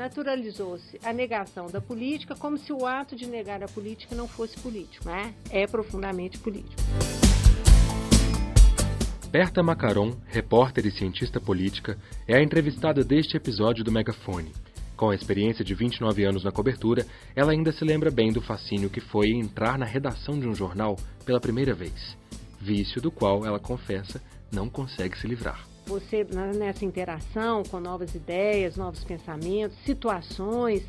naturalizou-se 0.00 0.98
a 1.04 1.12
negação 1.12 1.66
da 1.66 1.78
política 1.78 2.34
como 2.34 2.56
se 2.56 2.72
o 2.72 2.86
ato 2.86 3.14
de 3.14 3.26
negar 3.26 3.62
a 3.62 3.68
política 3.68 4.14
não 4.14 4.26
fosse 4.26 4.58
político, 4.58 5.06
né? 5.06 5.34
É 5.50 5.66
profundamente 5.66 6.38
político. 6.38 6.80
Berta 9.30 9.62
Macaron, 9.62 10.16
repórter 10.26 10.86
e 10.86 10.90
cientista 10.90 11.38
política, 11.38 11.98
é 12.26 12.34
a 12.34 12.42
entrevistada 12.42 13.04
deste 13.04 13.36
episódio 13.36 13.84
do 13.84 13.92
Megafone. 13.92 14.52
Com 14.96 15.10
a 15.10 15.14
experiência 15.14 15.62
de 15.62 15.74
29 15.74 16.24
anos 16.24 16.44
na 16.44 16.50
cobertura, 16.50 17.06
ela 17.36 17.52
ainda 17.52 17.70
se 17.70 17.84
lembra 17.84 18.10
bem 18.10 18.32
do 18.32 18.40
fascínio 18.40 18.88
que 18.88 19.00
foi 19.02 19.28
entrar 19.28 19.78
na 19.78 19.84
redação 19.84 20.40
de 20.40 20.48
um 20.48 20.54
jornal 20.54 20.96
pela 21.26 21.40
primeira 21.40 21.74
vez. 21.74 22.16
Vício 22.58 23.02
do 23.02 23.10
qual, 23.10 23.44
ela 23.44 23.60
confessa, 23.60 24.20
não 24.50 24.68
consegue 24.70 25.18
se 25.18 25.26
livrar 25.26 25.69
você 25.90 26.24
nessa 26.56 26.84
interação 26.84 27.64
com 27.64 27.80
novas 27.80 28.14
ideias, 28.14 28.76
novos 28.76 29.02
pensamentos, 29.02 29.76
situações, 29.84 30.84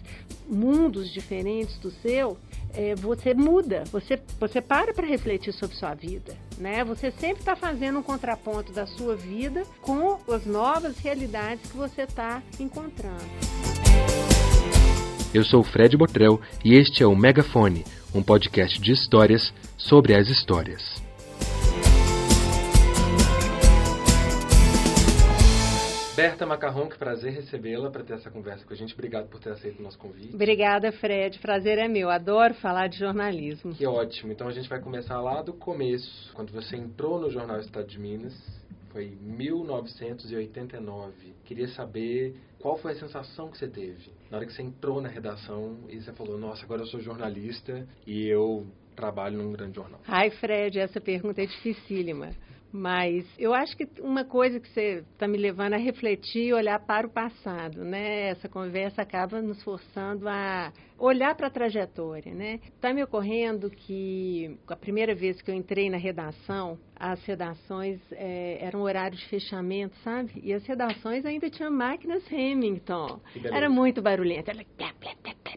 mundos 0.48 1.12
diferentes 1.12 1.76
do 1.80 1.90
seu, 1.90 2.38
é, 2.74 2.94
você 2.94 3.34
muda, 3.34 3.84
você, 3.92 4.22
você 4.40 4.62
para 4.62 4.94
para 4.94 5.08
refletir 5.08 5.54
sobre 5.54 5.76
sua 5.76 5.96
vida, 5.96 6.38
né? 6.58 6.84
Você 6.84 7.10
sempre 7.12 7.40
está 7.40 7.56
fazendo 7.56 7.98
um 7.98 8.04
contraponto 8.04 8.72
da 8.72 8.86
sua 8.86 9.16
vida 9.16 9.64
com 9.82 10.20
as 10.32 10.46
novas 10.46 11.00
realidades 11.00 11.72
que 11.72 11.76
você 11.76 12.04
está 12.04 12.44
encontrando. 12.60 13.26
Eu 15.34 15.44
sou 15.44 15.64
Fred 15.64 15.98
Botrel 15.98 16.40
e 16.64 16.76
este 16.76 17.02
é 17.02 17.08
o 17.08 17.16
Megafone, 17.16 17.86
um 18.14 18.22
podcast 18.22 18.80
de 18.80 18.92
histórias 18.92 19.52
sobre 19.78 20.14
as 20.14 20.28
histórias. 20.28 21.01
Berta 26.14 26.46
Macarrão, 26.46 26.90
que 26.90 26.98
prazer 26.98 27.32
recebê-la 27.32 27.90
para 27.90 28.04
ter 28.04 28.12
essa 28.14 28.30
conversa 28.30 28.66
com 28.66 28.74
a 28.74 28.76
gente. 28.76 28.94
Obrigado 28.94 29.30
por 29.30 29.40
ter 29.40 29.52
aceito 29.52 29.80
o 29.80 29.82
nosso 29.82 29.98
convite. 29.98 30.36
Obrigada, 30.36 30.92
Fred. 30.92 31.40
Prazer 31.40 31.78
é 31.78 31.88
meu. 31.88 32.10
Adoro 32.10 32.54
falar 32.56 32.88
de 32.88 33.00
jornalismo. 33.00 33.74
Que 33.74 33.88
ótimo. 33.88 34.34
Então 34.34 34.46
a 34.48 34.52
gente 34.52 34.68
vai 34.68 34.82
começar 34.82 35.22
lá 35.22 35.42
do 35.42 35.54
começo, 35.54 36.30
quando 36.34 36.52
você 36.52 36.76
entrou 36.76 37.18
no 37.18 37.32
Jornal 37.32 37.62
Estado 37.62 37.88
de 37.88 37.98
Minas. 37.98 38.34
Foi 38.92 39.18
1989. 39.22 41.14
Queria 41.46 41.70
saber 41.70 42.36
qual 42.60 42.78
foi 42.78 42.92
a 42.92 42.96
sensação 42.96 43.50
que 43.50 43.58
você 43.58 43.70
teve 43.70 44.12
na 44.30 44.38
hora 44.38 44.46
que 44.46 44.54
você 44.54 44.62
entrou 44.62 45.02
na 45.02 45.10
redação 45.10 45.78
e 45.90 46.02
você 46.02 46.12
falou: 46.14 46.38
Nossa, 46.38 46.64
agora 46.64 46.82
eu 46.82 46.88
sou 46.88 47.02
jornalista 47.02 47.88
e 48.06 48.28
eu 48.28 48.68
trabalho 48.96 49.38
num 49.38 49.52
grande 49.52 49.76
jornal. 49.76 50.02
Ai, 50.08 50.30
Fred, 50.30 50.78
essa 50.78 51.00
pergunta 51.00 51.42
é 51.42 51.46
dificílima. 51.46 52.32
Mas 52.72 53.26
eu 53.38 53.54
acho 53.54 53.76
que 53.76 53.88
uma 54.00 54.24
coisa 54.24 54.60
que 54.60 54.70
você 54.70 55.04
está 55.14 55.28
me 55.28 55.38
levando 55.38 55.74
a 55.74 55.78
refletir 55.78 56.48
e 56.48 56.54
olhar 56.54 56.80
para 56.80 57.06
o 57.06 57.10
passado, 57.10 57.84
né? 57.84 58.30
Essa 58.30 58.48
conversa 58.48 59.02
acaba 59.02 59.42
nos 59.42 59.62
forçando 59.62 60.28
a 60.30 60.72
olhar 61.02 61.36
para 61.36 61.48
a 61.48 61.50
trajetória, 61.50 62.34
né? 62.34 62.60
Está 62.76 62.94
me 62.94 63.04
ocorrendo 63.04 63.70
que 63.70 64.58
a 64.68 64.76
primeira 64.76 65.16
vez 65.16 65.42
que 65.42 65.50
eu 65.50 65.56
entrei 65.56 65.90
na 65.90 65.98
redação, 65.98 66.78
as 66.96 67.24
redações 67.26 68.00
é, 68.12 68.60
eram 68.62 68.82
horário 68.82 69.18
de 69.18 69.26
fechamento, 69.26 69.96
sabe? 70.04 70.32
E 70.44 70.54
as 70.54 70.64
redações 70.66 71.26
ainda 71.26 71.50
tinham 71.50 71.72
máquinas 71.72 72.26
Remington. 72.28 73.20
Era 73.44 73.70
muito 73.70 74.02
barulhento. 74.02 74.52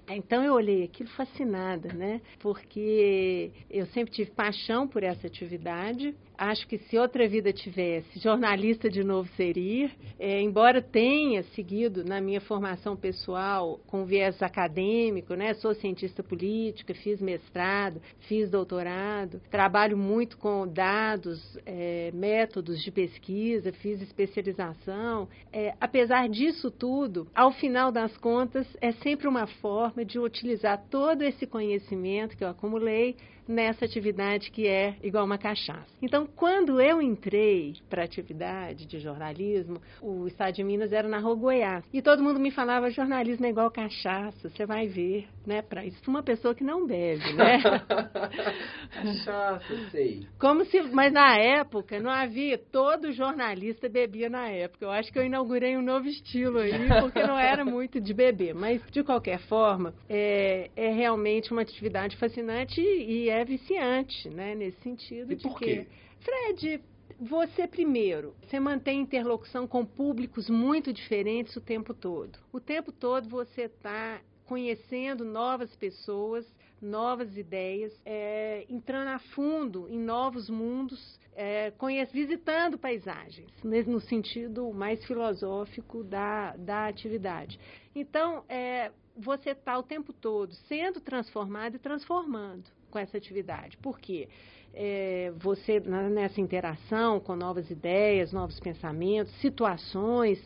Então 0.08 0.42
eu 0.42 0.54
olhei 0.54 0.84
aquilo 0.84 1.10
fascinada, 1.10 1.92
né? 1.92 2.20
Porque 2.40 3.50
eu 3.70 3.86
sempre 3.86 4.12
tive 4.12 4.30
paixão 4.30 4.88
por 4.88 5.02
essa 5.02 5.26
atividade. 5.26 6.14
Acho 6.36 6.66
que 6.66 6.78
se 6.78 6.98
outra 6.98 7.28
vida 7.28 7.52
tivesse, 7.52 8.18
jornalista 8.18 8.90
de 8.90 9.04
novo 9.04 9.28
seria. 9.36 9.90
É, 10.18 10.40
embora 10.40 10.82
tenha 10.82 11.42
seguido 11.54 12.04
na 12.04 12.20
minha 12.20 12.40
formação 12.40 12.96
pessoal 12.96 13.78
com 13.86 14.04
viés 14.04 14.42
acadêmico, 14.42 15.33
né? 15.36 15.54
Sou 15.54 15.74
cientista 15.74 16.22
política, 16.22 16.94
fiz 16.94 17.20
mestrado, 17.20 18.00
fiz 18.28 18.50
doutorado, 18.50 19.40
trabalho 19.50 19.96
muito 19.96 20.36
com 20.36 20.66
dados, 20.66 21.58
é, 21.66 22.10
métodos 22.12 22.82
de 22.82 22.90
pesquisa, 22.90 23.72
fiz 23.72 24.00
especialização. 24.00 25.28
É, 25.52 25.74
apesar 25.80 26.28
disso 26.28 26.70
tudo, 26.70 27.26
ao 27.34 27.52
final 27.52 27.90
das 27.90 28.16
contas, 28.16 28.66
é 28.80 28.92
sempre 28.92 29.28
uma 29.28 29.46
forma 29.46 30.04
de 30.04 30.18
utilizar 30.18 30.84
todo 30.90 31.22
esse 31.22 31.46
conhecimento 31.46 32.36
que 32.36 32.44
eu 32.44 32.48
acumulei 32.48 33.16
nessa 33.46 33.84
atividade 33.84 34.50
que 34.50 34.66
é 34.66 34.96
igual 35.02 35.24
uma 35.24 35.38
cachaça. 35.38 35.86
Então, 36.02 36.26
quando 36.26 36.80
eu 36.80 37.00
entrei 37.00 37.74
para 37.88 38.02
a 38.02 38.04
atividade 38.04 38.86
de 38.86 38.98
jornalismo, 38.98 39.80
o 40.00 40.26
estado 40.26 40.54
de 40.54 40.64
Minas 40.64 40.92
era 40.92 41.08
na 41.08 41.18
Rua 41.18 41.34
Goiás. 41.34 41.84
E 41.92 42.02
todo 42.02 42.22
mundo 42.22 42.40
me 42.40 42.50
falava, 42.50 42.90
jornalismo 42.90 43.46
é 43.46 43.50
igual 43.50 43.70
cachaça, 43.70 44.48
você 44.48 44.66
vai 44.66 44.86
ver, 44.86 45.26
né? 45.46 45.62
Para 45.62 45.84
isso, 45.84 45.98
uma 46.08 46.22
pessoa 46.22 46.54
que 46.54 46.64
não 46.64 46.86
bebe, 46.86 47.32
né? 47.34 47.60
cachaça, 48.92 49.90
sei. 49.90 50.26
Como 50.38 50.64
se, 50.64 50.82
mas 50.82 51.12
na 51.12 51.36
época 51.36 52.00
não 52.00 52.10
havia, 52.10 52.58
todo 52.58 53.12
jornalista 53.12 53.88
bebia 53.88 54.28
na 54.28 54.48
época. 54.48 54.84
Eu 54.84 54.90
acho 54.90 55.12
que 55.12 55.18
eu 55.18 55.24
inaugurei 55.24 55.76
um 55.76 55.82
novo 55.82 56.06
estilo 56.06 56.58
aí, 56.58 56.72
porque 57.00 57.22
não 57.22 57.38
era 57.38 57.64
muito 57.64 58.00
de 58.00 58.14
beber. 58.14 58.54
Mas, 58.54 58.82
de 58.90 59.02
qualquer 59.02 59.38
forma, 59.40 59.94
é, 60.08 60.70
é 60.76 60.90
realmente 60.90 61.52
uma 61.52 61.62
atividade 61.62 62.16
fascinante 62.16 62.80
e 62.80 63.28
é 63.28 63.33
viciante, 63.42 64.28
né? 64.28 64.54
Nesse 64.54 64.80
sentido 64.82 65.32
e 65.32 65.36
de 65.36 65.42
por 65.42 65.58
que. 65.58 65.64
Quê? 65.64 65.86
Fred, 66.20 66.82
você 67.18 67.66
primeiro, 67.66 68.34
você 68.42 68.60
mantém 68.60 69.00
interlocução 69.00 69.66
com 69.66 69.84
públicos 69.84 70.50
muito 70.50 70.92
diferentes 70.92 71.56
o 71.56 71.60
tempo 71.60 71.94
todo. 71.94 72.38
O 72.52 72.60
tempo 72.60 72.92
todo 72.92 73.28
você 73.28 73.62
está 73.62 74.20
conhecendo 74.46 75.24
novas 75.24 75.74
pessoas, 75.76 76.46
novas 76.80 77.36
ideias, 77.36 77.92
é, 78.04 78.66
entrando 78.68 79.08
a 79.08 79.18
fundo 79.18 79.88
em 79.88 79.98
novos 79.98 80.50
mundos, 80.50 81.18
é, 81.34 81.70
conhece, 81.72 82.12
visitando 82.12 82.78
paisagens, 82.78 83.50
no 83.62 84.00
sentido 84.00 84.72
mais 84.72 85.04
filosófico 85.04 86.04
da, 86.04 86.54
da 86.56 86.86
atividade. 86.86 87.58
Então, 87.94 88.44
é, 88.48 88.92
você 89.16 89.50
está 89.50 89.78
o 89.78 89.82
tempo 89.82 90.12
todo 90.12 90.52
sendo 90.68 91.00
transformado 91.00 91.76
e 91.76 91.78
transformando 91.78 92.64
com 92.94 92.98
essa 93.00 93.16
atividade. 93.16 93.76
Por 93.78 93.98
quê? 93.98 94.28
É, 94.72 95.32
você, 95.36 95.80
nessa 95.80 96.40
interação 96.40 97.18
com 97.18 97.34
novas 97.34 97.68
ideias, 97.68 98.32
novos 98.32 98.60
pensamentos, 98.60 99.34
situações, 99.40 100.38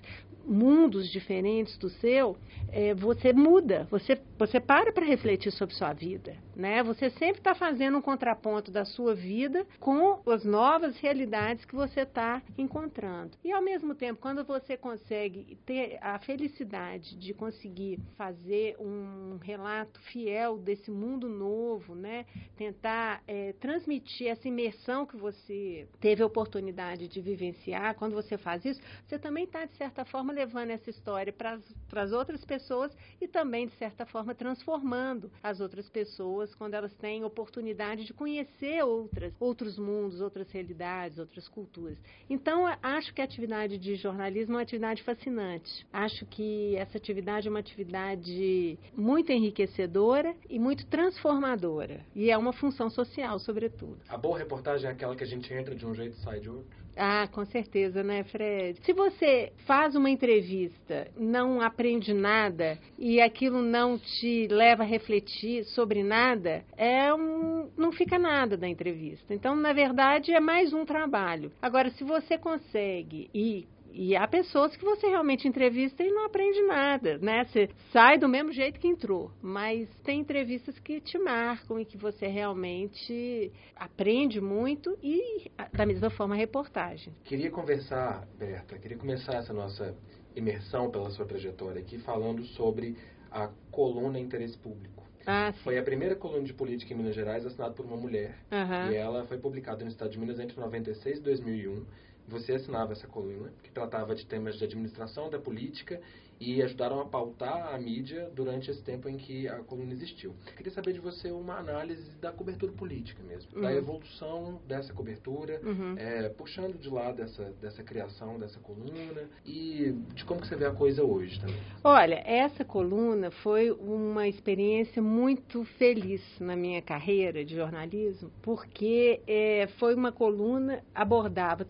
mundos 0.47 1.11
diferentes 1.11 1.77
do 1.77 1.91
seu, 1.91 2.39
é, 2.73 2.95
você 2.95 3.35
muda, 3.35 3.87
você, 3.91 4.19
você 4.39 4.59
para 4.59 4.93
para 4.93 5.05
refletir 5.05 5.53
sobre 5.53 5.75
sua 5.75 5.93
vida. 5.93 6.37
Né? 6.59 6.83
Você 6.83 7.09
sempre 7.11 7.39
está 7.39 7.55
fazendo 7.55 7.99
um 7.99 8.03
contraponto 8.03 8.73
da 8.73 8.85
sua 8.85 9.15
vida 9.15 9.65
com 9.79 10.21
as 10.29 10.45
novas 10.45 10.99
realidades 10.99 11.65
que 11.65 11.77
você 11.77 12.01
está 12.01 12.43
encontrando. 12.59 13.39
E 13.45 13.53
ao 13.53 13.63
mesmo 13.63 13.95
tempo, 13.95 14.21
quando 14.21 14.45
você 14.45 14.77
consegue 14.77 15.57
ter 15.65 15.99
a 16.03 16.19
felicidade 16.19 17.17
de 17.17 17.33
conseguir 17.33 18.01
fazer 18.17 18.77
um 18.81 19.39
relato 19.41 20.01
fiel 20.11 20.59
desse 20.59 20.91
mundo 20.91 21.29
novo, 21.29 21.95
né? 21.95 22.27
tentar 22.57 23.23
é, 23.29 23.53
transmitir 23.61 24.27
essa 24.27 24.49
imersão 24.49 25.07
que 25.07 25.17
você 25.17 25.87
teve 26.01 26.25
a 26.25 26.27
oportunidade 26.27 27.07
de 27.07 27.21
vivenciar, 27.21 27.95
quando 27.95 28.15
você 28.15 28.37
faz 28.37 28.65
isso, 28.65 28.81
você 29.07 29.17
também 29.17 29.45
está, 29.45 29.65
de 29.65 29.77
certa 29.77 30.05
forma, 30.05 30.33
levando 30.33 30.71
essa 30.71 30.91
história 30.91 31.33
para 31.33 31.61
as 31.93 32.11
outras 32.11 32.45
pessoas 32.45 32.93
e 33.21 33.29
também, 33.29 33.69
de 33.69 33.75
certa 33.75 34.05
forma, 34.05 34.35
transformando 34.35 35.31
as 35.41 35.61
outras 35.61 35.89
pessoas 35.89 36.48
pessoas 36.49 36.55
quando 36.55 36.75
elas 36.75 36.93
têm 36.95 37.25
oportunidade 37.25 38.05
de 38.05 38.13
conhecer 38.13 38.83
outras, 38.83 39.33
outros 39.39 39.79
mundos, 39.79 40.21
outras 40.21 40.51
realidades, 40.51 41.19
outras 41.19 41.47
culturas. 41.49 41.99
Então, 42.29 42.67
acho 42.83 43.13
que 43.13 43.21
a 43.21 43.25
atividade 43.25 43.79
de 43.79 43.95
jornalismo 43.97 44.55
é 44.55 44.57
uma 44.57 44.63
atividade 44.63 45.03
fascinante. 45.03 45.87
Acho 45.93 46.25
que 46.27 46.77
essa 46.77 46.97
atividade 46.97 47.49
é 47.49 47.51
uma 47.51 47.61
atividade 47.61 48.79
muito 48.97 49.31
enriquecedora 49.33 50.35
e 50.49 50.59
muito 50.59 50.87
transformadora. 50.87 52.01
E 52.15 52.31
é 52.31 52.39
uma 52.39 52.53
função 52.53 52.91
social, 52.91 53.39
sobretudo. 53.39 53.99
A 54.09 54.17
boa 54.17 54.39
reportagem 54.39 54.89
é 54.89 54.93
aquela 54.93 55.15
que 55.15 55.25
a 55.25 55.27
gente 55.27 55.53
entra 55.53 55.75
de 55.75 55.87
um 55.87 55.95
jeito 55.95 56.17
e 56.17 56.21
sai 56.21 56.41
de 56.41 56.49
outro? 56.49 56.88
Ah, 57.01 57.29
com 57.31 57.45
certeza, 57.45 58.03
né, 58.03 58.25
Fred? 58.25 58.81
Se 58.85 58.93
você 58.93 59.53
faz 59.67 59.95
uma 59.95 60.11
entrevista, 60.11 61.07
não 61.17 61.61
aprende 61.61 62.13
nada 62.13 62.77
e 62.99 63.21
aquilo 63.21 63.63
não 63.63 63.97
te 63.97 64.49
leva 64.49 64.83
a 64.83 64.87
refletir 64.87 65.65
sobre 65.67 66.03
nada, 66.03 66.65
é 66.77 67.15
um, 67.15 67.71
não 67.77 67.93
fica 67.93 68.19
nada 68.19 68.57
da 68.57 68.67
entrevista. 68.67 69.33
Então, 69.33 69.55
na 69.55 69.73
verdade, 69.73 70.33
é 70.33 70.41
mais 70.41 70.73
um 70.73 70.85
trabalho. 70.85 71.53
Agora, 71.63 71.89
se 71.91 72.03
você 72.03 72.37
consegue 72.37 73.31
e 73.33 73.69
E 73.93 74.15
há 74.17 74.27
pessoas 74.29 74.77
que 74.77 74.85
você 74.85 75.09
realmente 75.09 75.49
entrevista 75.49 76.03
e 76.03 76.11
não 76.11 76.27
aprende 76.27 76.61
nada, 76.63 77.19
né? 77.19 77.45
Você 77.45 77.69
sai 77.93 78.19
do 78.19 78.29
mesmo 78.29 78.53
jeito 78.53 78.79
que 78.79 78.87
entrou, 78.87 79.31
mas 79.43 79.89
tem 80.05 80.21
entrevistas 80.21 80.79
que 80.79 81.01
te 81.01 81.19
marcam 81.19 81.81
e 81.81 81.85
que 81.85 81.97
você 81.97 82.27
realmente 82.27 83.53
aprende 83.75 84.41
muito 84.41 84.97
e 85.03 85.51
da 85.73 85.85
mesma 85.85 86.11
forma 86.11 86.35
a 86.35 86.39
reportagem. 86.39 87.13
Queria 87.25 87.51
conversar, 87.51 88.27
Berta, 88.39 88.79
queria 88.79 88.97
começar 88.97 89.35
essa 89.35 89.53
nossa 89.53 89.97
imersão 90.37 90.91
pela 90.91 91.11
sua 91.11 91.27
trajetória 91.27 91.81
aqui 91.81 91.99
falando 91.99 92.45
sobre 92.45 92.97
a 93.31 93.51
coluna 93.71 94.19
Interesse 94.19 94.57
Público. 94.59 95.07
Ah, 95.27 95.53
foi 95.63 95.79
a 95.79 95.83
primeira 95.83 96.17
coluna 96.17 96.45
de 96.45 96.55
política 96.55 96.95
em 96.95 96.97
Minas 96.97 97.15
Gerais 97.15 97.45
assinada 97.45 97.75
por 97.75 97.85
uma 97.85 97.97
mulher. 97.97 98.39
Uhum. 98.51 98.93
E 98.93 98.97
ela 98.97 99.25
foi 99.25 99.37
publicada 99.37 99.85
no 99.85 99.91
Estado 99.91 100.11
de 100.11 100.19
Minas 100.19 100.41
entre 100.41 100.59
96 100.59 101.19
e 101.19 101.21
2001 101.21 101.85
você 102.29 102.53
assinava 102.53 102.93
essa 102.93 103.07
coluna, 103.07 103.51
que 103.63 103.71
tratava 103.71 104.15
de 104.15 104.27
temas 104.27 104.57
de 104.57 104.65
administração 104.65 105.31
da 105.31 105.39
política 105.39 106.01
e 106.41 106.63
ajudaram 106.63 107.01
a 107.01 107.05
pautar 107.05 107.75
a 107.75 107.79
mídia 107.79 108.31
durante 108.35 108.71
esse 108.71 108.83
tempo 108.83 109.09
em 109.09 109.17
que 109.17 109.49
a 109.49 109.59
coluna 109.59 109.93
existiu. 109.93 110.35
Queria 110.57 110.73
saber 110.73 110.93
de 110.93 111.01
você 111.01 111.31
uma 111.31 111.57
análise 111.59 112.11
da 112.19 112.33
cobertura 112.33 112.73
política 112.73 113.23
mesmo, 113.23 113.51
uhum. 113.55 113.63
da 113.63 113.73
evolução 113.73 114.61
dessa 114.67 114.93
cobertura, 114.93 115.61
uhum. 115.65 115.95
é, 115.97 116.29
puxando 116.29 116.79
de 116.79 116.89
lá 116.89 117.13
dessa, 117.13 117.53
dessa 117.61 117.83
criação 117.83 118.39
dessa 118.39 118.59
coluna 118.61 119.29
e 119.45 119.95
de 120.15 120.25
como 120.25 120.41
que 120.41 120.49
você 120.49 120.57
vê 120.57 120.67
a 120.67 120.73
coisa 120.73 121.03
hoje 121.03 121.41
também. 121.41 121.57
Olha, 121.83 122.23
essa 122.25 122.65
coluna 122.65 123.31
foi 123.31 123.71
uma 123.71 124.29
experiência 124.29 125.03
muito 125.03 125.65
feliz 125.79 126.23
na 126.41 126.55
minha 126.55 126.83
carreira 126.83 127.45
de 127.45 127.55
jornalismo, 127.55 128.31
porque 128.43 129.21
é, 129.27 129.67
foi 129.79 129.95
uma 129.95 130.13
coluna 130.13 130.83
abordava 130.95 131.67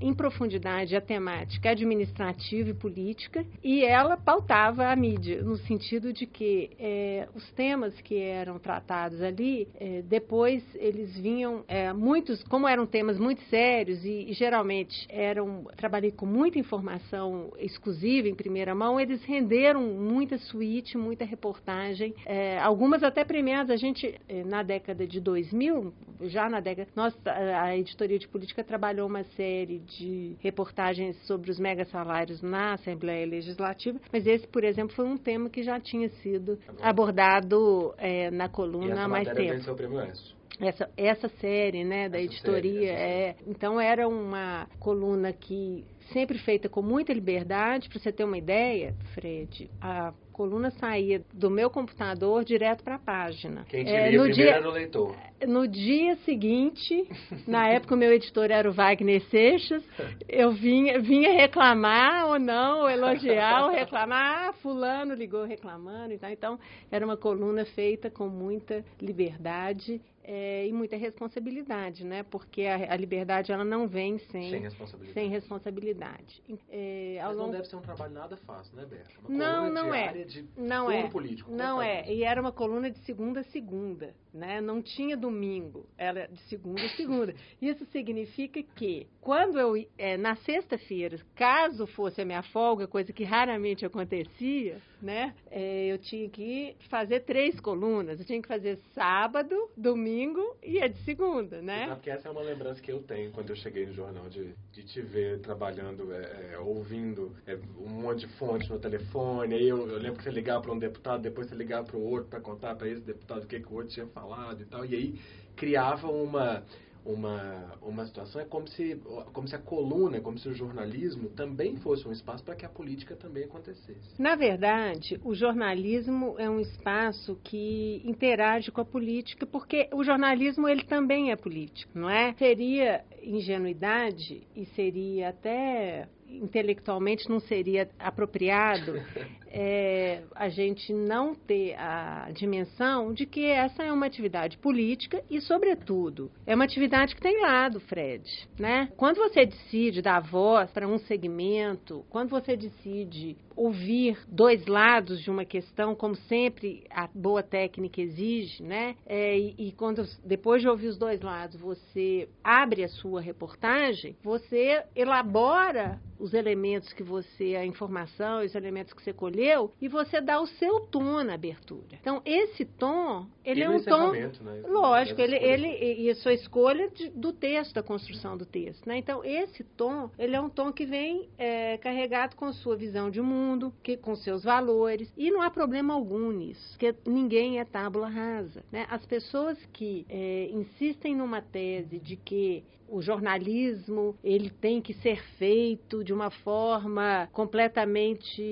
em 0.00 0.14
profundidade 0.14 0.96
a 0.96 1.00
temática 1.00 1.70
administrativa 1.70 2.70
e 2.70 2.74
política 2.74 3.44
e 3.62 3.84
ela 3.84 4.05
ela 4.06 4.16
pautava 4.16 4.86
a 4.86 4.96
mídia, 4.96 5.42
no 5.42 5.56
sentido 5.56 6.12
de 6.12 6.26
que 6.26 6.70
é, 6.78 7.28
os 7.34 7.50
temas 7.52 8.00
que 8.00 8.16
eram 8.16 8.58
tratados 8.58 9.20
ali, 9.20 9.68
é, 9.78 10.02
depois 10.02 10.62
eles 10.76 11.16
vinham, 11.18 11.64
é, 11.66 11.92
muitos, 11.92 12.42
como 12.44 12.68
eram 12.68 12.86
temas 12.86 13.18
muito 13.18 13.42
sérios 13.42 14.04
e, 14.04 14.30
e, 14.30 14.32
geralmente 14.32 15.06
eram, 15.08 15.66
trabalhei 15.76 16.12
com 16.12 16.24
muita 16.24 16.58
informação 16.58 17.52
exclusiva, 17.58 18.28
em 18.28 18.34
primeira 18.34 18.74
mão, 18.74 19.00
eles 19.00 19.22
renderam 19.24 19.82
muita 19.82 20.38
suíte, 20.38 20.96
muita 20.96 21.24
reportagem, 21.24 22.14
é, 22.24 22.58
algumas 22.60 23.02
até 23.02 23.24
premiadas. 23.24 23.70
A 23.70 23.76
gente, 23.76 24.14
é, 24.28 24.44
na 24.44 24.62
década 24.62 25.06
de 25.06 25.20
2000, 25.20 25.92
já 26.22 26.48
na 26.48 26.60
década, 26.60 26.88
nós, 26.94 27.14
a 27.26 27.76
editoria 27.76 28.18
de 28.18 28.28
política 28.28 28.62
trabalhou 28.62 29.08
uma 29.08 29.24
série 29.36 29.80
de 29.80 30.36
reportagens 30.40 31.16
sobre 31.26 31.50
os 31.50 31.58
mega 31.58 31.84
salários 31.86 32.40
na 32.40 32.74
Assembleia 32.74 33.26
Legislativa, 33.26 33.95
mas 34.12 34.26
esse, 34.26 34.46
por 34.46 34.64
exemplo, 34.64 34.94
foi 34.94 35.06
um 35.06 35.16
tema 35.16 35.48
que 35.48 35.62
já 35.62 35.80
tinha 35.80 36.08
sido 36.08 36.58
abordado 36.80 37.94
é, 37.98 38.30
na 38.30 38.48
coluna 38.48 39.04
há 39.04 39.08
mais 39.08 39.28
tempo. 39.32 39.72
O 39.72 39.74
prêmio 39.74 40.00
ESSO. 40.00 40.35
Essa, 40.60 40.90
essa 40.96 41.28
série 41.40 41.84
né, 41.84 42.08
da 42.08 42.18
essa 42.18 42.26
editoria. 42.32 42.94
Série, 42.96 43.02
é, 43.02 43.36
então, 43.46 43.80
era 43.80 44.08
uma 44.08 44.66
coluna 44.78 45.32
que 45.32 45.84
sempre 46.12 46.38
feita 46.38 46.68
com 46.68 46.82
muita 46.82 47.12
liberdade. 47.12 47.88
Para 47.88 47.98
você 47.98 48.12
ter 48.12 48.24
uma 48.24 48.38
ideia, 48.38 48.94
Fred, 49.14 49.70
a 49.80 50.12
coluna 50.32 50.70
saía 50.70 51.22
do 51.32 51.50
meu 51.50 51.70
computador 51.70 52.44
direto 52.44 52.84
para 52.84 52.96
a 52.96 52.98
página. 52.98 53.64
Quem 53.68 53.84
te 53.84 53.90
é, 53.90 54.10
no 54.12 54.30
dia, 54.30 54.50
era 54.56 54.68
o 54.68 54.72
leitor. 54.72 55.16
No 55.46 55.66
dia 55.66 56.16
seguinte, 56.16 57.08
na 57.48 57.68
época 57.68 57.94
o 57.94 57.98
meu 57.98 58.12
editor 58.12 58.50
era 58.50 58.68
o 58.68 58.72
Wagner 58.72 59.22
Seixas, 59.30 59.82
eu 60.28 60.52
vinha, 60.52 61.00
vinha 61.00 61.32
reclamar 61.32 62.26
ou 62.26 62.38
não, 62.38 62.80
ou 62.80 62.90
elogiar 62.90 63.64
ou 63.64 63.70
reclamar. 63.70 64.48
Ah, 64.48 64.52
fulano 64.54 65.14
ligou 65.14 65.44
reclamando 65.44 66.12
e 66.12 66.18
tal. 66.18 66.30
Então, 66.30 66.58
era 66.90 67.04
uma 67.04 67.16
coluna 67.16 67.64
feita 67.64 68.10
com 68.10 68.28
muita 68.28 68.84
liberdade 69.00 70.00
é, 70.28 70.66
e 70.66 70.72
muita 70.72 70.96
responsabilidade, 70.96 72.04
né? 72.04 72.24
Porque 72.24 72.62
a, 72.62 72.92
a, 72.92 72.96
liberdade 72.96 73.52
ela 73.52 73.64
não 73.64 73.86
vem 73.86 74.18
sem, 74.18 74.50
sem 74.50 74.60
responsabilidade. 74.60 75.14
Sem 75.14 75.30
responsabilidade. 75.30 76.42
É, 76.68 77.20
Mas 77.22 77.36
longo... 77.36 77.46
não 77.46 77.50
deve 77.52 77.68
ser 77.68 77.76
um 77.76 77.80
trabalho 77.80 78.12
nada 78.12 78.36
fácil, 78.38 78.76
né, 78.76 78.84
Berta? 78.84 79.08
Uma 79.20 79.38
não, 79.38 79.72
não 79.72 79.94
é. 79.94 80.24
De 80.24 80.44
não 80.56 80.90
é. 80.90 81.08
político. 81.08 81.52
Não 81.52 81.80
é. 81.80 82.12
E 82.12 82.24
era 82.24 82.40
uma 82.40 82.50
coluna 82.50 82.90
de 82.90 82.98
segunda 83.04 83.40
a 83.40 83.44
segunda, 83.44 84.14
né? 84.34 84.60
Não 84.60 84.82
tinha 84.82 85.16
domingo, 85.16 85.86
era 85.96 86.26
de 86.26 86.40
segunda 86.48 86.82
a 86.82 86.88
segunda. 86.96 87.32
Isso 87.62 87.86
significa 87.86 88.60
que 88.74 89.06
quando 89.20 89.60
eu 89.60 89.86
é, 89.96 90.16
na 90.16 90.34
sexta-feira, 90.36 91.20
caso 91.36 91.86
fosse 91.86 92.20
a 92.20 92.24
minha 92.24 92.42
folga, 92.42 92.88
coisa 92.88 93.12
que 93.12 93.22
raramente 93.22 93.86
acontecia, 93.86 94.80
né? 95.06 95.34
É, 95.50 95.86
eu 95.86 95.98
tinha 95.98 96.28
que 96.28 96.76
fazer 96.90 97.20
três 97.20 97.58
colunas. 97.60 98.18
Eu 98.18 98.26
tinha 98.26 98.42
que 98.42 98.48
fazer 98.48 98.78
sábado, 98.92 99.54
domingo 99.76 100.56
e 100.62 100.82
a 100.82 100.88
de 100.88 100.98
segunda, 101.04 101.62
né? 101.62 101.86
Porque 101.94 102.10
essa 102.10 102.28
é 102.28 102.30
uma 102.30 102.42
lembrança 102.42 102.82
que 102.82 102.90
eu 102.90 103.00
tenho 103.02 103.30
quando 103.30 103.50
eu 103.50 103.56
cheguei 103.56 103.86
no 103.86 103.92
jornal, 103.92 104.28
de, 104.28 104.52
de 104.72 104.82
te 104.82 105.00
ver 105.00 105.38
trabalhando, 105.40 106.12
é, 106.12 106.54
é, 106.54 106.58
ouvindo 106.58 107.34
é, 107.46 107.56
um 107.78 107.88
monte 107.88 108.26
de 108.26 108.32
fontes 108.34 108.68
no 108.68 108.80
telefone. 108.80 109.54
Aí 109.54 109.68
eu, 109.68 109.88
eu 109.88 109.98
lembro 109.98 110.18
que 110.18 110.24
você 110.24 110.30
ligava 110.30 110.60
para 110.60 110.72
um 110.72 110.78
deputado, 110.78 111.22
depois 111.22 111.48
você 111.48 111.54
ligava 111.54 111.86
para 111.86 111.96
o 111.96 112.02
outro 112.02 112.28
para 112.28 112.40
contar 112.40 112.74
para 112.74 112.88
esse 112.88 113.00
deputado 113.00 113.44
o 113.44 113.46
que, 113.46 113.60
que 113.60 113.72
o 113.72 113.76
outro 113.76 113.92
tinha 113.92 114.06
falado 114.08 114.60
e 114.60 114.64
tal. 114.66 114.84
E 114.84 114.94
aí 114.94 115.20
criava 115.54 116.08
uma 116.08 116.64
uma, 117.06 117.78
uma 117.80 118.04
situação, 118.04 118.40
é 118.40 118.44
como 118.44 118.66
se, 118.68 119.00
como 119.32 119.46
se 119.46 119.54
a 119.54 119.58
coluna, 119.58 120.20
como 120.20 120.38
se 120.38 120.48
o 120.48 120.54
jornalismo 120.54 121.28
também 121.30 121.76
fosse 121.76 122.06
um 122.06 122.12
espaço 122.12 122.44
para 122.44 122.56
que 122.56 122.66
a 122.66 122.68
política 122.68 123.14
também 123.14 123.44
acontecesse. 123.44 124.20
Na 124.20 124.34
verdade, 124.34 125.20
o 125.24 125.34
jornalismo 125.34 126.34
é 126.38 126.50
um 126.50 126.60
espaço 126.60 127.38
que 127.44 128.02
interage 128.04 128.70
com 128.70 128.80
a 128.80 128.84
política, 128.84 129.46
porque 129.46 129.88
o 129.92 130.02
jornalismo 130.02 130.68
ele 130.68 130.82
também 130.84 131.30
é 131.30 131.36
político, 131.36 131.92
não 131.94 132.10
é? 132.10 132.34
Seria 132.34 133.04
ingenuidade 133.22 134.46
e 134.54 134.66
seria 134.66 135.28
até 135.28 136.08
intelectualmente 136.28 137.28
não 137.28 137.38
seria 137.38 137.88
apropriado 137.98 138.94
é, 139.58 140.22
a 140.34 140.50
gente 140.50 140.92
não 140.92 141.34
ter 141.34 141.74
a 141.78 142.30
dimensão 142.30 143.14
de 143.14 143.24
que 143.24 143.46
essa 143.46 143.82
é 143.82 143.90
uma 143.90 144.04
atividade 144.04 144.58
política 144.58 145.24
e, 145.30 145.40
sobretudo, 145.40 146.30
é 146.46 146.54
uma 146.54 146.64
atividade 146.64 147.14
que 147.14 147.22
tem 147.22 147.40
lado, 147.40 147.80
Fred. 147.80 148.22
Né? 148.58 148.90
Quando 148.98 149.16
você 149.16 149.46
decide 149.46 150.02
dar 150.02 150.20
voz 150.20 150.70
para 150.70 150.86
um 150.86 150.98
segmento, 150.98 152.04
quando 152.10 152.28
você 152.28 152.54
decide 152.54 153.34
ouvir 153.56 154.18
dois 154.28 154.66
lados 154.66 155.20
de 155.22 155.30
uma 155.30 155.44
questão, 155.44 155.94
como 155.94 156.14
sempre 156.14 156.84
a 156.90 157.08
boa 157.12 157.42
técnica 157.42 158.02
exige, 158.02 158.62
né? 158.62 158.96
É, 159.06 159.36
e, 159.38 159.54
e, 159.56 159.72
quando 159.72 160.04
depois 160.24 160.60
de 160.60 160.68
ouvir 160.68 160.88
os 160.88 160.98
dois 160.98 161.22
lados 161.22 161.58
você 161.58 162.28
abre 162.44 162.84
a 162.84 162.88
sua 162.88 163.20
reportagem, 163.20 164.14
você 164.22 164.84
elabora 164.94 165.98
os 166.18 166.34
elementos 166.34 166.92
que 166.92 167.02
você, 167.02 167.56
a 167.56 167.64
informação, 167.64 168.44
os 168.44 168.54
elementos 168.54 168.92
que 168.92 169.02
você 169.02 169.12
colheu, 169.12 169.45
e 169.80 169.88
você 169.88 170.20
dá 170.20 170.40
o 170.40 170.46
seu 170.46 170.80
tom 170.80 171.22
na 171.22 171.34
abertura. 171.34 171.98
Então, 172.00 172.20
esse 172.24 172.64
tom, 172.64 173.26
ele 173.46 173.60
e 173.60 173.62
é 173.62 173.70
um 173.70 173.80
tom. 173.80 174.10
Né? 174.10 174.30
Lógico, 174.66 175.20
ele, 175.20 175.36
ele, 175.36 176.02
e 176.02 176.10
a 176.10 176.14
sua 176.16 176.34
escolha 176.34 176.90
de, 176.90 177.08
do 177.10 177.32
texto, 177.32 177.74
da 177.74 177.82
construção 177.82 178.36
do 178.36 178.44
texto. 178.44 178.86
Né? 178.86 178.98
Então, 178.98 179.24
esse 179.24 179.62
tom, 179.62 180.10
ele 180.18 180.34
é 180.34 180.40
um 180.40 180.50
tom 180.50 180.72
que 180.72 180.84
vem 180.84 181.28
é, 181.38 181.78
carregado 181.78 182.34
com 182.34 182.52
sua 182.52 182.76
visão 182.76 183.08
de 183.08 183.20
mundo, 183.20 183.72
que, 183.82 183.96
com 183.96 184.16
seus 184.16 184.42
valores, 184.42 185.12
e 185.16 185.30
não 185.30 185.40
há 185.40 185.50
problema 185.50 185.94
algum 185.94 186.32
nisso, 186.32 186.70
porque 186.70 186.94
ninguém 187.06 187.60
é 187.60 187.64
tábula 187.64 188.08
rasa. 188.08 188.64
Né? 188.72 188.84
As 188.90 189.06
pessoas 189.06 189.56
que 189.72 190.04
é, 190.08 190.48
insistem 190.50 191.14
numa 191.14 191.40
tese 191.40 192.00
de 192.00 192.16
que 192.16 192.64
o 192.88 193.02
jornalismo 193.02 194.16
ele 194.22 194.50
tem 194.50 194.80
que 194.80 194.94
ser 194.94 195.22
feito 195.38 196.04
de 196.04 196.12
uma 196.12 196.30
forma 196.30 197.28
completamente, 197.32 198.42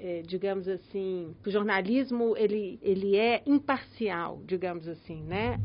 é, 0.00 0.22
digamos 0.26 0.68
assim, 0.68 1.34
o 1.44 1.50
jornalismo 1.50 2.36
ele, 2.36 2.78
ele 2.82 3.16
é 3.16 3.42
imparcial, 3.46 4.09
digamos 4.44 4.86
assim, 4.88 5.22
né? 5.22 5.58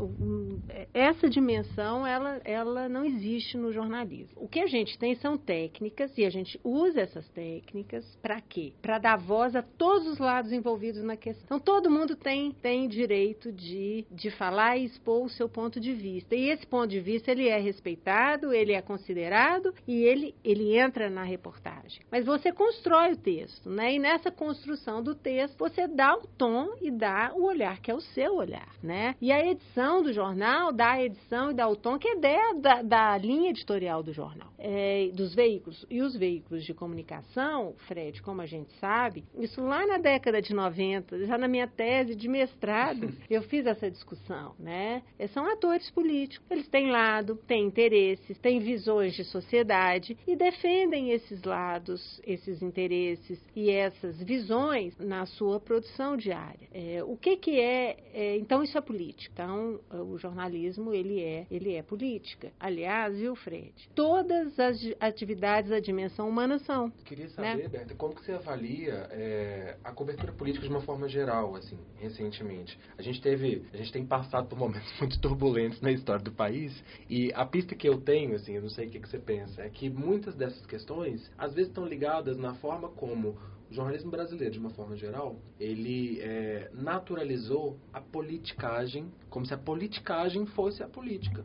Essa 0.93 1.29
dimensão 1.29 2.05
ela, 2.05 2.41
ela 2.43 2.89
não 2.89 3.05
existe 3.05 3.57
no 3.57 3.71
jornalismo. 3.71 4.33
O 4.35 4.47
que 4.47 4.59
a 4.59 4.67
gente 4.67 4.97
tem 4.97 5.15
são 5.15 5.37
técnicas 5.37 6.17
e 6.17 6.25
a 6.25 6.29
gente 6.29 6.59
usa 6.63 7.01
essas 7.01 7.27
técnicas 7.29 8.05
para 8.21 8.41
quê? 8.41 8.73
Para 8.81 8.97
dar 8.97 9.17
voz 9.17 9.55
a 9.55 9.61
todos 9.61 10.07
os 10.07 10.17
lados 10.17 10.51
envolvidos 10.51 11.03
na 11.03 11.15
questão. 11.15 11.45
Então 11.45 11.59
todo 11.59 11.89
mundo 11.89 12.15
tem 12.15 12.51
tem 12.51 12.87
direito 12.87 13.51
de, 13.51 14.05
de 14.11 14.31
falar 14.31 14.77
e 14.77 14.85
expor 14.85 15.25
o 15.25 15.29
seu 15.29 15.47
ponto 15.47 15.79
de 15.79 15.93
vista. 15.93 16.35
E 16.35 16.49
esse 16.49 16.65
ponto 16.65 16.87
de 16.87 16.99
vista 16.99 17.31
ele 17.31 17.47
é 17.47 17.59
respeitado 17.59 18.53
ele 18.53 18.73
é 18.73 18.81
considerado 18.81 19.73
e 19.87 20.03
ele, 20.03 20.35
ele 20.43 20.77
entra 20.77 21.09
na 21.09 21.23
reportagem. 21.23 22.01
Mas 22.11 22.25
você 22.25 22.51
constrói 22.51 23.13
o 23.13 23.17
texto, 23.17 23.69
né? 23.69 23.93
E 23.93 23.99
nessa 23.99 24.31
construção 24.31 25.03
do 25.03 25.15
texto, 25.15 25.57
você 25.57 25.87
dá 25.87 26.15
o 26.15 26.27
tom 26.27 26.75
e 26.81 26.91
dá 26.91 27.31
o 27.35 27.43
olhar 27.43 27.79
que 27.79 27.91
é 27.91 27.93
o 27.93 28.01
seu 28.01 28.34
olhar, 28.35 28.69
né? 28.81 29.15
E 29.21 29.31
a 29.31 29.45
edição 29.45 30.01
do 30.01 30.13
jornal 30.13 30.71
dá 30.71 30.91
a 30.91 31.03
edição 31.03 31.51
e 31.51 31.53
dá 31.53 31.67
o 31.67 31.75
tom 31.75 31.97
que 31.97 32.07
é 32.07 32.53
da, 32.55 32.81
da 32.81 33.17
linha 33.17 33.49
editorial 33.49 34.01
do 34.01 34.13
jornal, 34.13 34.49
é, 34.57 35.09
dos 35.13 35.33
veículos. 35.33 35.85
E 35.89 36.01
os 36.01 36.15
veículos 36.15 36.63
de 36.63 36.73
comunicação, 36.73 37.73
Fred, 37.87 38.21
como 38.21 38.41
a 38.41 38.45
gente 38.45 38.71
sabe, 38.79 39.23
isso 39.37 39.61
lá 39.61 39.85
na 39.85 39.97
década 39.97 40.41
de 40.41 40.53
90, 40.53 41.25
já 41.25 41.37
na 41.37 41.47
minha 41.47 41.67
tese 41.67 42.15
de 42.15 42.27
mestrado, 42.27 43.11
eu 43.29 43.41
fiz 43.43 43.65
essa 43.65 43.89
discussão, 43.89 44.53
né? 44.59 45.01
São 45.33 45.45
atores 45.47 45.89
políticos. 45.91 46.45
Eles 46.49 46.67
têm 46.67 46.91
lado, 46.91 47.35
têm 47.47 47.65
interesses, 47.65 48.37
têm 48.39 48.59
visões 48.59 49.15
de 49.15 49.23
sociedade 49.23 50.17
e 50.27 50.35
defendem 50.35 51.11
esses 51.11 51.43
lados, 51.43 52.21
esses 52.25 52.61
interesses 52.61 53.39
e 53.55 53.69
essas 53.69 54.21
visões 54.21 54.97
na 54.97 55.25
sua 55.25 55.59
produção 55.59 56.17
diária. 56.17 56.67
É, 56.73 57.03
o 57.03 57.17
que, 57.17 57.37
que 57.37 57.59
é, 57.59 57.97
é, 58.13 58.24
Então, 58.37 58.63
isso 58.63 58.77
é 58.77 58.81
política. 58.81 59.43
Então, 59.43 59.79
o 59.91 60.17
jornalismo, 60.17 60.93
ele 60.93 61.21
é, 61.21 61.45
ele 61.49 61.73
é 61.73 61.81
política. 61.81 62.51
Aliás, 62.59 63.17
viu, 63.17 63.35
Fred? 63.35 63.73
Todas 63.93 64.59
as 64.59 64.77
atividades 64.99 65.69
da 65.69 65.79
dimensão 65.79 66.27
humana 66.29 66.59
são. 66.59 66.89
Queria 67.05 67.29
saber, 67.29 67.63
né? 67.63 67.67
Berta, 67.67 67.95
como 67.95 68.15
que 68.15 68.23
você 68.23 68.31
avalia 68.33 69.07
é, 69.11 69.77
a 69.83 69.91
cobertura 69.91 70.31
política 70.31 70.65
de 70.65 70.71
uma 70.71 70.81
forma 70.81 71.07
geral, 71.07 71.55
assim, 71.55 71.77
recentemente? 71.97 72.77
A 72.97 73.01
gente 73.01 73.21
teve, 73.21 73.65
a 73.73 73.77
gente 73.77 73.91
tem 73.91 74.05
passado 74.05 74.47
por 74.47 74.57
momentos 74.57 74.91
muito 74.99 75.19
turbulentos 75.19 75.81
na 75.81 75.91
história 75.91 76.23
do 76.23 76.31
país 76.31 76.83
e 77.09 77.31
a 77.33 77.45
pista 77.45 77.75
que 77.75 77.87
eu 77.87 77.99
tenho, 77.99 78.35
assim, 78.35 78.53
eu 78.53 78.61
não 78.61 78.69
sei 78.69 78.87
o 78.87 78.89
que, 78.89 78.99
que 78.99 79.09
você 79.09 79.19
pensa, 79.19 79.61
é 79.61 79.69
que 79.69 79.89
muitas 79.89 80.35
dessas 80.35 80.65
questões 80.65 81.31
às 81.37 81.53
vezes 81.53 81.69
estão 81.69 81.85
ligadas 81.85 82.37
na 82.37 82.53
forma 82.55 82.89
como 82.89 83.37
jornalismo 83.75 84.09
brasileiro, 84.09 84.53
de 84.53 84.59
uma 84.59 84.69
forma 84.71 84.95
geral, 84.95 85.35
ele 85.59 86.19
é, 86.21 86.69
naturalizou 86.73 87.77
a 87.93 88.01
politicagem, 88.01 89.11
como 89.29 89.45
se 89.45 89.53
a 89.53 89.57
politicagem 89.57 90.45
fosse 90.45 90.81
a 90.81 90.87
política. 90.87 91.43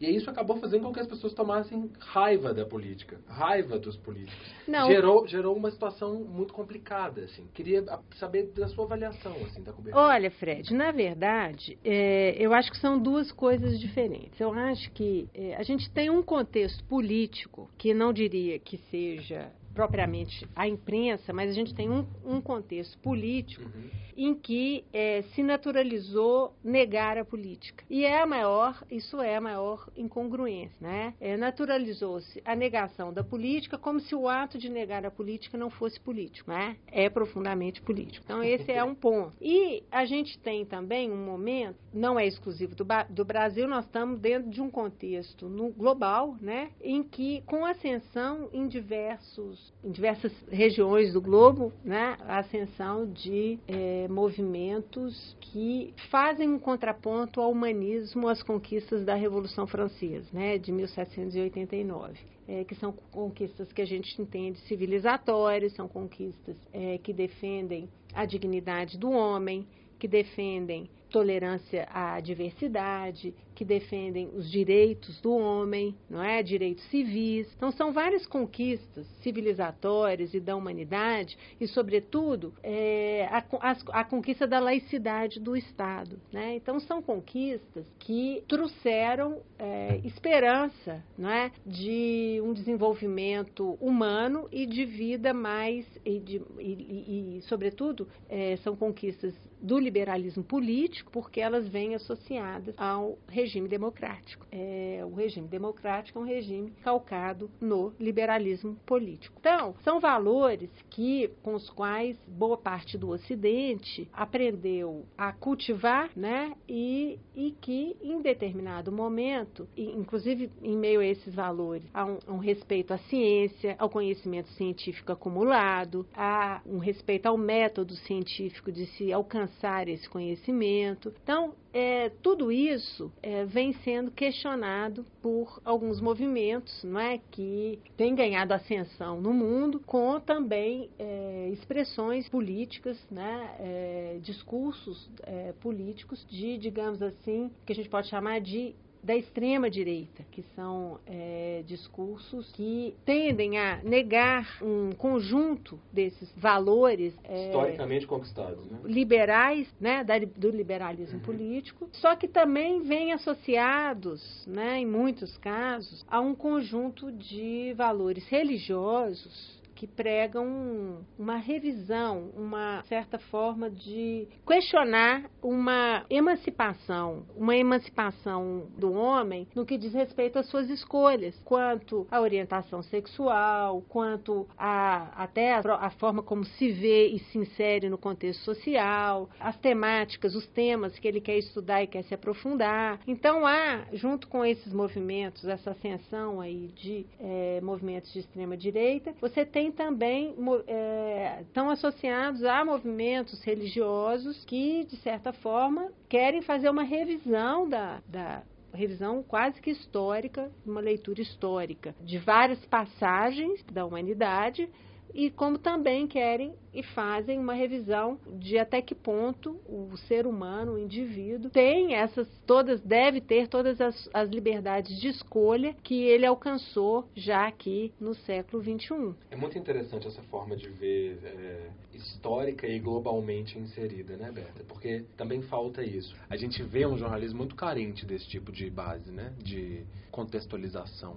E 0.00 0.08
isso 0.16 0.30
acabou 0.30 0.56
fazendo 0.56 0.84
com 0.84 0.94
que 0.94 1.00
as 1.00 1.06
pessoas 1.06 1.34
tomassem 1.34 1.90
raiva 1.98 2.54
da 2.54 2.64
política, 2.64 3.20
raiva 3.28 3.78
dos 3.78 3.98
políticos. 3.98 4.34
Não. 4.66 4.88
Gerou, 4.88 5.26
gerou 5.26 5.54
uma 5.54 5.70
situação 5.70 6.14
muito 6.24 6.54
complicada, 6.54 7.24
assim. 7.24 7.46
Queria 7.52 7.84
saber 8.16 8.46
da 8.52 8.66
sua 8.68 8.86
avaliação, 8.86 9.32
assim, 9.44 9.62
da 9.62 9.72
cobertura. 9.72 10.02
Olha, 10.02 10.30
Fred, 10.30 10.72
na 10.72 10.90
verdade, 10.90 11.78
é, 11.84 12.34
eu 12.38 12.54
acho 12.54 12.70
que 12.70 12.78
são 12.78 12.98
duas 12.98 13.30
coisas 13.30 13.78
diferentes. 13.78 14.40
Eu 14.40 14.54
acho 14.54 14.90
que 14.92 15.28
é, 15.34 15.54
a 15.56 15.62
gente 15.62 15.90
tem 15.90 16.08
um 16.08 16.22
contexto 16.22 16.82
político 16.84 17.70
que 17.76 17.92
não 17.92 18.10
diria 18.10 18.58
que 18.58 18.78
seja 18.90 19.52
propriamente 19.80 20.46
a 20.54 20.68
imprensa, 20.68 21.32
mas 21.32 21.48
a 21.48 21.54
gente 21.54 21.74
tem 21.74 21.88
um, 21.88 22.06
um 22.22 22.38
contexto 22.38 22.98
político 22.98 23.64
uhum. 23.64 23.88
em 24.14 24.34
que 24.34 24.84
é, 24.92 25.22
se 25.34 25.42
naturalizou 25.42 26.52
negar 26.62 27.16
a 27.16 27.24
política. 27.24 27.82
E 27.88 28.04
é 28.04 28.20
a 28.20 28.26
maior, 28.26 28.84
isso 28.90 29.22
é 29.22 29.36
a 29.36 29.40
maior 29.40 29.88
incongruência, 29.96 30.76
né? 30.78 31.14
É, 31.18 31.34
Naturalizou-se 31.34 32.42
a 32.44 32.54
negação 32.54 33.10
da 33.10 33.24
política 33.24 33.78
como 33.78 34.00
se 34.00 34.14
o 34.14 34.28
ato 34.28 34.58
de 34.58 34.68
negar 34.68 35.06
a 35.06 35.10
política 35.10 35.56
não 35.56 35.70
fosse 35.70 35.98
político, 35.98 36.50
né? 36.50 36.76
É 36.86 37.08
profundamente 37.08 37.80
político. 37.80 38.22
Então 38.22 38.42
esse 38.42 38.70
é 38.70 38.84
um 38.84 38.94
ponto. 38.94 39.34
E 39.40 39.82
a 39.90 40.04
gente 40.04 40.38
tem 40.40 40.66
também 40.66 41.10
um 41.10 41.24
momento, 41.24 41.78
não 41.94 42.20
é 42.20 42.26
exclusivo 42.26 42.74
do, 42.74 42.86
do 43.08 43.24
Brasil, 43.24 43.66
nós 43.66 43.86
estamos 43.86 44.20
dentro 44.20 44.50
de 44.50 44.60
um 44.60 44.70
contexto 44.70 45.48
no 45.48 45.70
global, 45.70 46.36
né? 46.38 46.70
Em 46.82 47.02
que 47.02 47.40
com 47.46 47.64
ascensão 47.64 48.50
em 48.52 48.68
diversos 48.68 49.69
em 49.82 49.90
diversas 49.90 50.32
regiões 50.50 51.12
do 51.12 51.20
globo, 51.20 51.72
né, 51.82 52.16
a 52.20 52.38
ascensão 52.38 53.10
de 53.10 53.58
é, 53.66 54.06
movimentos 54.08 55.36
que 55.40 55.94
fazem 56.10 56.48
um 56.50 56.58
contraponto 56.58 57.40
ao 57.40 57.50
humanismo, 57.50 58.28
às 58.28 58.42
conquistas 58.42 59.04
da 59.04 59.14
Revolução 59.14 59.66
Francesa, 59.66 60.28
né, 60.32 60.58
de 60.58 60.70
1789. 60.70 62.18
É, 62.48 62.64
que 62.64 62.74
são 62.74 62.92
conquistas 63.12 63.72
que 63.72 63.80
a 63.80 63.84
gente 63.84 64.20
entende 64.20 64.58
civilizatórias, 64.62 65.72
são 65.74 65.86
conquistas 65.86 66.56
é, 66.72 66.98
que 66.98 67.12
defendem 67.12 67.88
a 68.12 68.24
dignidade 68.24 68.98
do 68.98 69.08
homem, 69.08 69.68
que 70.00 70.08
defendem 70.08 70.90
tolerância 71.10 71.86
à 71.92 72.18
diversidade, 72.20 73.34
que 73.60 73.64
defendem 73.66 74.30
os 74.34 74.50
direitos 74.50 75.20
do 75.20 75.34
homem, 75.34 75.94
não 76.08 76.22
é? 76.22 76.42
Direitos 76.42 76.82
civis. 76.84 77.46
Então 77.54 77.70
são 77.70 77.92
várias 77.92 78.24
conquistas 78.24 79.06
civilizatórias 79.22 80.32
e 80.32 80.40
da 80.40 80.56
humanidade 80.56 81.36
e, 81.60 81.68
sobretudo, 81.68 82.54
é, 82.62 83.28
a, 83.30 83.44
a, 83.60 84.00
a, 84.00 84.04
conquista 84.04 84.46
da 84.46 84.58
laicidade 84.58 85.38
do 85.38 85.54
Estado, 85.54 86.18
né? 86.32 86.56
Então 86.56 86.80
são 86.80 87.02
conquistas 87.02 87.84
que 87.98 88.42
trouxeram 88.48 89.42
é, 89.58 90.00
esperança, 90.04 91.04
não 91.18 91.28
é? 91.28 91.52
De 91.66 92.40
um 92.42 92.54
desenvolvimento 92.54 93.76
humano 93.78 94.48
e 94.50 94.64
de 94.64 94.86
vida 94.86 95.34
mais 95.34 95.84
e, 96.02 96.18
de, 96.18 96.42
e, 96.58 96.62
e, 96.62 97.36
e 97.36 97.42
sobretudo, 97.42 98.08
é, 98.26 98.56
são 98.64 98.74
conquistas 98.74 99.34
do 99.60 99.78
liberalismo 99.78 100.42
político, 100.42 101.12
porque 101.12 101.42
elas 101.42 101.68
vêm 101.68 101.94
associadas 101.94 102.74
ao 102.78 103.18
regime 103.28 103.49
democrático. 103.68 104.46
É, 104.50 105.02
o 105.04 105.14
regime 105.14 105.48
democrático 105.48 106.18
é 106.18 106.22
um 106.22 106.24
regime 106.24 106.72
calcado 106.82 107.50
no 107.60 107.92
liberalismo 107.98 108.76
político. 108.86 109.36
Então, 109.40 109.74
são 109.82 110.00
valores 110.00 110.70
que 110.90 111.30
com 111.42 111.54
os 111.54 111.68
quais 111.70 112.16
boa 112.26 112.56
parte 112.56 112.96
do 112.96 113.10
Ocidente 113.10 114.08
aprendeu 114.12 115.04
a 115.16 115.32
cultivar, 115.32 116.10
né, 116.16 116.54
e, 116.68 117.18
e 117.34 117.52
que 117.60 117.96
em 118.02 118.20
determinado 118.20 118.92
momento, 118.92 119.68
inclusive 119.76 120.50
em 120.62 120.76
meio 120.76 121.00
a 121.00 121.06
esses 121.06 121.34
valores, 121.34 121.84
há 121.92 122.04
um, 122.04 122.18
um 122.28 122.38
respeito 122.38 122.92
à 122.92 122.98
ciência, 122.98 123.74
ao 123.78 123.88
conhecimento 123.88 124.48
científico 124.50 125.12
acumulado, 125.12 126.06
há 126.14 126.60
um 126.66 126.78
respeito 126.78 127.26
ao 127.26 127.36
método 127.36 127.94
científico 127.94 128.70
de 128.70 128.86
se 128.86 129.12
alcançar 129.12 129.88
esse 129.88 130.08
conhecimento. 130.08 131.12
Então, 131.22 131.54
é, 131.72 132.10
tudo 132.22 132.50
isso 132.50 133.12
é, 133.22 133.44
vem 133.44 133.72
sendo 133.84 134.10
questionado 134.10 135.04
por 135.22 135.60
alguns 135.64 136.00
movimentos 136.00 136.82
não 136.82 136.98
é, 136.98 137.18
que 137.30 137.78
têm 137.96 138.14
ganhado 138.14 138.52
ascensão 138.52 139.20
no 139.20 139.32
mundo, 139.32 139.80
com 139.80 140.18
também 140.18 140.90
é, 140.98 141.48
expressões 141.52 142.28
políticas, 142.28 142.98
né, 143.10 143.54
é, 143.60 144.18
discursos 144.20 145.08
é, 145.22 145.52
políticos 145.60 146.26
de, 146.28 146.58
digamos 146.58 147.00
assim, 147.02 147.50
que 147.64 147.72
a 147.72 147.76
gente 147.76 147.88
pode 147.88 148.08
chamar 148.08 148.40
de 148.40 148.74
da 149.02 149.16
extrema 149.16 149.70
direita, 149.70 150.22
que 150.30 150.42
são 150.54 150.98
é, 151.06 151.62
discursos 151.66 152.50
que 152.52 152.94
tendem 153.04 153.58
a 153.58 153.80
negar 153.82 154.58
um 154.62 154.92
conjunto 154.92 155.78
desses 155.92 156.30
valores 156.36 157.14
é, 157.24 157.46
historicamente 157.46 158.06
conquistados, 158.06 158.64
né? 158.66 158.78
liberais, 158.84 159.68
né, 159.80 160.04
da, 160.04 160.18
do 160.18 160.50
liberalismo 160.50 161.18
uhum. 161.18 161.24
político, 161.24 161.88
só 161.92 162.14
que 162.14 162.28
também 162.28 162.82
vêm 162.82 163.12
associados, 163.12 164.46
né, 164.46 164.78
em 164.80 164.86
muitos 164.86 165.36
casos, 165.38 166.04
a 166.08 166.20
um 166.20 166.34
conjunto 166.34 167.10
de 167.10 167.72
valores 167.76 168.26
religiosos 168.28 169.59
que 169.80 169.86
pregam 169.86 170.98
uma 171.18 171.36
revisão, 171.36 172.30
uma 172.36 172.82
certa 172.82 173.18
forma 173.18 173.70
de 173.70 174.28
questionar 174.46 175.24
uma 175.42 176.04
emancipação, 176.10 177.24
uma 177.34 177.56
emancipação 177.56 178.66
do 178.76 178.92
homem 178.92 179.48
no 179.54 179.64
que 179.64 179.78
diz 179.78 179.94
respeito 179.94 180.38
às 180.38 180.50
suas 180.50 180.68
escolhas, 180.68 181.34
quanto 181.46 182.06
à 182.10 182.20
orientação 182.20 182.82
sexual, 182.82 183.82
quanto 183.88 184.46
a 184.58 185.08
até 185.16 185.54
a, 185.54 185.60
a 185.60 185.90
forma 185.92 186.22
como 186.22 186.44
se 186.44 186.70
vê 186.72 187.06
e 187.06 187.18
se 187.18 187.38
insere 187.38 187.88
no 187.88 187.96
contexto 187.96 188.42
social, 188.44 189.30
as 189.40 189.56
temáticas, 189.56 190.34
os 190.34 190.46
temas 190.48 190.98
que 190.98 191.08
ele 191.08 191.22
quer 191.22 191.38
estudar 191.38 191.82
e 191.82 191.86
quer 191.86 192.04
se 192.04 192.12
aprofundar. 192.12 193.00
Então 193.06 193.46
há, 193.46 193.86
junto 193.94 194.28
com 194.28 194.44
esses 194.44 194.74
movimentos, 194.74 195.46
essa 195.46 195.70
ascensão 195.70 196.38
aí 196.38 196.68
de 196.76 197.06
é, 197.18 197.62
movimentos 197.62 198.12
de 198.12 198.18
extrema 198.18 198.58
direita, 198.58 199.14
você 199.22 199.46
tem 199.46 199.69
também 199.70 200.34
é, 200.66 201.42
estão 201.42 201.70
associados 201.70 202.44
a 202.44 202.64
movimentos 202.64 203.42
religiosos 203.42 204.44
que, 204.44 204.84
de 204.84 204.96
certa 204.96 205.32
forma, 205.32 205.90
querem 206.08 206.42
fazer 206.42 206.68
uma 206.68 206.82
revisão 206.82 207.68
da, 207.68 208.00
da 208.06 208.42
revisão 208.72 209.22
quase 209.22 209.60
que 209.60 209.70
histórica, 209.70 210.50
uma 210.64 210.80
leitura 210.80 211.20
histórica 211.20 211.94
de 212.00 212.18
várias 212.18 212.64
passagens 212.66 213.62
da 213.72 213.84
humanidade 213.84 214.68
e 215.14 215.30
como 215.30 215.58
também 215.58 216.06
querem 216.06 216.54
e 216.72 216.82
fazem 216.82 217.38
uma 217.38 217.52
revisão 217.52 218.18
de 218.38 218.58
até 218.58 218.80
que 218.80 218.94
ponto 218.94 219.60
o 219.66 219.96
ser 220.08 220.26
humano, 220.26 220.74
o 220.74 220.78
indivíduo, 220.78 221.50
tem 221.50 221.94
essas 221.94 222.28
todas, 222.46 222.80
deve 222.80 223.20
ter 223.20 223.48
todas 223.48 223.80
as, 223.80 224.08
as 224.14 224.28
liberdades 224.28 225.00
de 225.00 225.08
escolha 225.08 225.74
que 225.82 226.02
ele 226.02 226.24
alcançou 226.24 227.08
já 227.14 227.46
aqui 227.46 227.92
no 228.00 228.14
século 228.14 228.62
XXI. 228.62 229.14
É 229.30 229.36
muito 229.36 229.58
interessante 229.58 230.06
essa 230.06 230.22
forma 230.22 230.56
de 230.56 230.68
ver 230.68 231.18
é, 231.24 231.70
histórica 231.92 232.66
e 232.66 232.78
globalmente 232.78 233.58
inserida, 233.58 234.16
né, 234.16 234.30
Berta? 234.30 234.62
Porque 234.68 235.04
também 235.16 235.42
falta 235.42 235.82
isso. 235.82 236.14
A 236.28 236.36
gente 236.36 236.62
vê 236.62 236.86
um 236.86 236.96
jornalismo 236.96 237.38
muito 237.38 237.54
carente 237.54 238.06
desse 238.06 238.28
tipo 238.28 238.52
de 238.52 238.70
base, 238.70 239.10
né, 239.10 239.32
de 239.38 239.84
contextualização. 240.10 241.16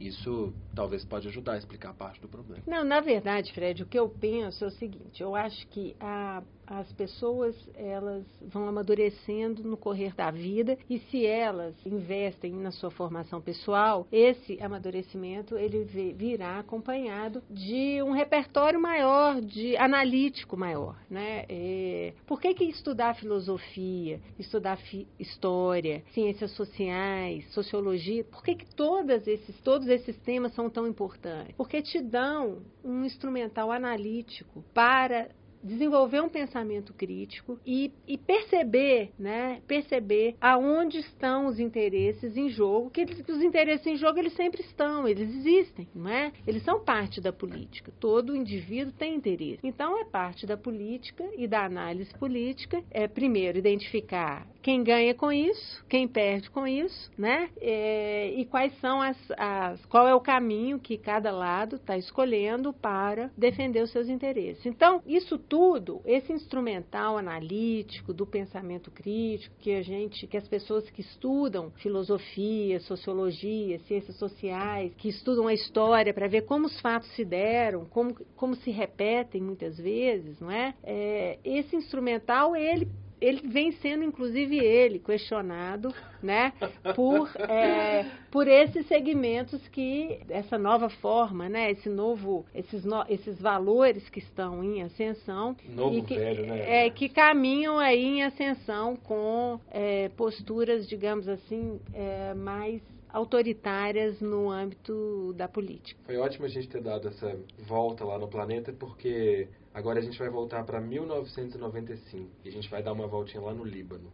Isso 0.00 0.52
talvez 0.74 1.04
pode 1.04 1.26
ajudar 1.28 1.54
a 1.54 1.58
explicar 1.58 1.94
parte 1.94 2.20
do 2.20 2.28
problema. 2.28 2.62
Não, 2.66 2.84
na 2.84 3.00
verdade, 3.00 3.52
Fred, 3.52 3.82
o 3.82 3.86
que 3.86 3.98
eu 3.98 4.08
penso 4.08 4.64
é 4.64 4.68
o 4.68 4.70
seguinte: 4.72 5.22
eu 5.22 5.34
acho 5.34 5.66
que 5.68 5.96
a, 5.98 6.42
as 6.66 6.92
pessoas 6.92 7.54
elas 7.74 8.24
vão 8.42 8.68
amadurecendo 8.68 9.62
no 9.62 9.76
correr 9.76 10.14
da 10.14 10.30
vida 10.30 10.76
e 10.90 10.98
se 10.98 11.24
elas 11.24 11.74
investem 11.86 12.52
na 12.52 12.70
sua 12.70 12.90
formação 12.90 13.40
pessoal, 13.40 14.06
esse 14.10 14.60
amadurecimento 14.60 15.56
ele 15.56 15.84
virá 16.14 16.58
acompanhado 16.58 17.42
de 17.48 18.02
um 18.02 18.10
repertório 18.10 18.80
maior, 18.80 19.40
de 19.40 19.76
analítico 19.76 20.56
maior, 20.56 20.96
né? 21.08 21.44
É, 21.48 22.12
por 22.26 22.40
que, 22.40 22.52
que 22.52 22.64
estudar 22.64 23.14
filosofia, 23.14 24.20
estudar 24.38 24.76
fi, 24.76 25.06
história, 25.18 26.02
ciências 26.12 26.50
sociais, 26.52 27.48
sociologia? 27.52 28.24
Por 28.24 28.42
que, 28.42 28.56
que 28.56 28.74
todas 28.74 29.26
esses 29.26 29.58
todos 29.60 29.85
esses 29.88 30.16
temas 30.18 30.54
são 30.54 30.68
tão 30.70 30.86
importantes? 30.86 31.54
Porque 31.56 31.82
te 31.82 32.00
dão 32.00 32.62
um 32.84 33.04
instrumental 33.04 33.70
analítico 33.70 34.64
para 34.72 35.28
desenvolver 35.66 36.22
um 36.22 36.28
pensamento 36.28 36.94
crítico 36.94 37.58
e, 37.66 37.92
e, 38.06 38.16
perceber, 38.16 39.10
né, 39.18 39.60
perceber 39.66 40.36
aonde 40.40 40.98
estão 40.98 41.46
os 41.46 41.58
interesses 41.58 42.36
em 42.36 42.48
jogo, 42.48 42.90
que 42.90 43.00
eles, 43.00 43.18
os 43.28 43.42
interesses 43.42 43.86
em 43.86 43.96
jogo 43.96 44.18
eles 44.18 44.34
sempre 44.34 44.62
estão, 44.62 45.08
eles 45.08 45.28
existem, 45.28 45.88
não 45.94 46.08
é? 46.08 46.32
Eles 46.46 46.62
são 46.62 46.84
parte 46.84 47.20
da 47.20 47.32
política. 47.32 47.92
Todo 47.98 48.36
indivíduo 48.36 48.92
tem 48.92 49.14
interesse. 49.16 49.60
Então 49.62 49.98
é 50.00 50.04
parte 50.04 50.46
da 50.46 50.56
política 50.56 51.24
e 51.36 51.48
da 51.48 51.64
análise 51.64 52.14
política 52.14 52.82
é 52.90 53.08
primeiro 53.08 53.58
identificar 53.58 54.46
quem 54.66 54.82
ganha 54.82 55.14
com 55.14 55.30
isso, 55.30 55.84
quem 55.88 56.08
perde 56.08 56.50
com 56.50 56.66
isso, 56.66 57.08
né? 57.16 57.50
É, 57.60 58.32
e 58.34 58.44
quais 58.46 58.76
são 58.80 59.00
as, 59.00 59.16
as, 59.38 59.86
qual 59.86 60.08
é 60.08 60.12
o 60.12 60.20
caminho 60.20 60.80
que 60.80 60.98
cada 60.98 61.30
lado 61.30 61.76
está 61.76 61.96
escolhendo 61.96 62.72
para 62.72 63.30
defender 63.38 63.80
os 63.80 63.92
seus 63.92 64.08
interesses. 64.08 64.66
Então 64.66 65.00
isso 65.06 65.38
tudo, 65.38 66.00
esse 66.04 66.32
instrumental 66.32 67.16
analítico 67.16 68.12
do 68.12 68.26
pensamento 68.26 68.90
crítico 68.90 69.54
que 69.60 69.72
a 69.72 69.82
gente, 69.82 70.26
que 70.26 70.36
as 70.36 70.48
pessoas 70.48 70.90
que 70.90 71.00
estudam 71.00 71.70
filosofia, 71.76 72.80
sociologia, 72.80 73.78
ciências 73.86 74.16
sociais, 74.16 74.92
que 74.96 75.08
estudam 75.08 75.46
a 75.46 75.54
história 75.54 76.12
para 76.12 76.26
ver 76.26 76.42
como 76.42 76.66
os 76.66 76.80
fatos 76.80 77.08
se 77.14 77.24
deram, 77.24 77.84
como, 77.84 78.16
como 78.34 78.56
se 78.56 78.72
repetem 78.72 79.40
muitas 79.40 79.78
vezes, 79.78 80.40
não 80.40 80.50
é? 80.50 80.74
é 80.82 81.38
esse 81.44 81.76
instrumental 81.76 82.56
ele 82.56 82.88
ele 83.20 83.48
vem 83.48 83.72
sendo, 83.72 84.04
inclusive 84.04 84.58
ele, 84.58 84.98
questionado, 84.98 85.94
né, 86.22 86.52
por, 86.94 87.30
é, 87.48 88.06
por 88.30 88.46
esses 88.46 88.86
segmentos 88.86 89.66
que, 89.68 90.20
essa 90.28 90.58
nova 90.58 90.88
forma, 90.88 91.48
né, 91.48 91.70
esse 91.70 91.88
novo, 91.88 92.44
esses, 92.54 92.84
no, 92.84 93.04
esses 93.08 93.40
valores 93.40 94.08
que 94.08 94.18
estão 94.18 94.62
em 94.62 94.82
ascensão. 94.82 95.56
Novo 95.68 95.98
e 95.98 96.02
que, 96.02 96.16
velho, 96.16 96.46
né? 96.46 96.86
É, 96.86 96.90
que 96.90 97.08
caminham 97.08 97.78
aí 97.78 98.04
em 98.04 98.22
ascensão 98.22 98.96
com 98.96 99.60
é, 99.70 100.08
posturas, 100.10 100.86
digamos 100.86 101.28
assim, 101.28 101.80
é, 101.94 102.34
mais 102.34 102.82
autoritárias 103.08 104.20
no 104.20 104.50
âmbito 104.50 105.32
da 105.34 105.48
política. 105.48 105.98
Foi 106.04 106.18
ótimo 106.18 106.44
a 106.44 106.48
gente 106.48 106.68
ter 106.68 106.82
dado 106.82 107.08
essa 107.08 107.34
volta 107.66 108.04
lá 108.04 108.18
no 108.18 108.28
planeta, 108.28 108.74
porque 108.74 109.48
agora 109.76 109.98
a 109.98 110.02
gente 110.02 110.18
vai 110.18 110.30
voltar 110.30 110.64
para 110.64 110.80
1995 110.80 112.30
e 112.42 112.48
a 112.48 112.50
gente 112.50 112.66
vai 112.70 112.82
dar 112.82 112.94
uma 112.94 113.06
voltinha 113.06 113.42
lá 113.42 113.52
no 113.52 113.62
Líbano. 113.62 114.10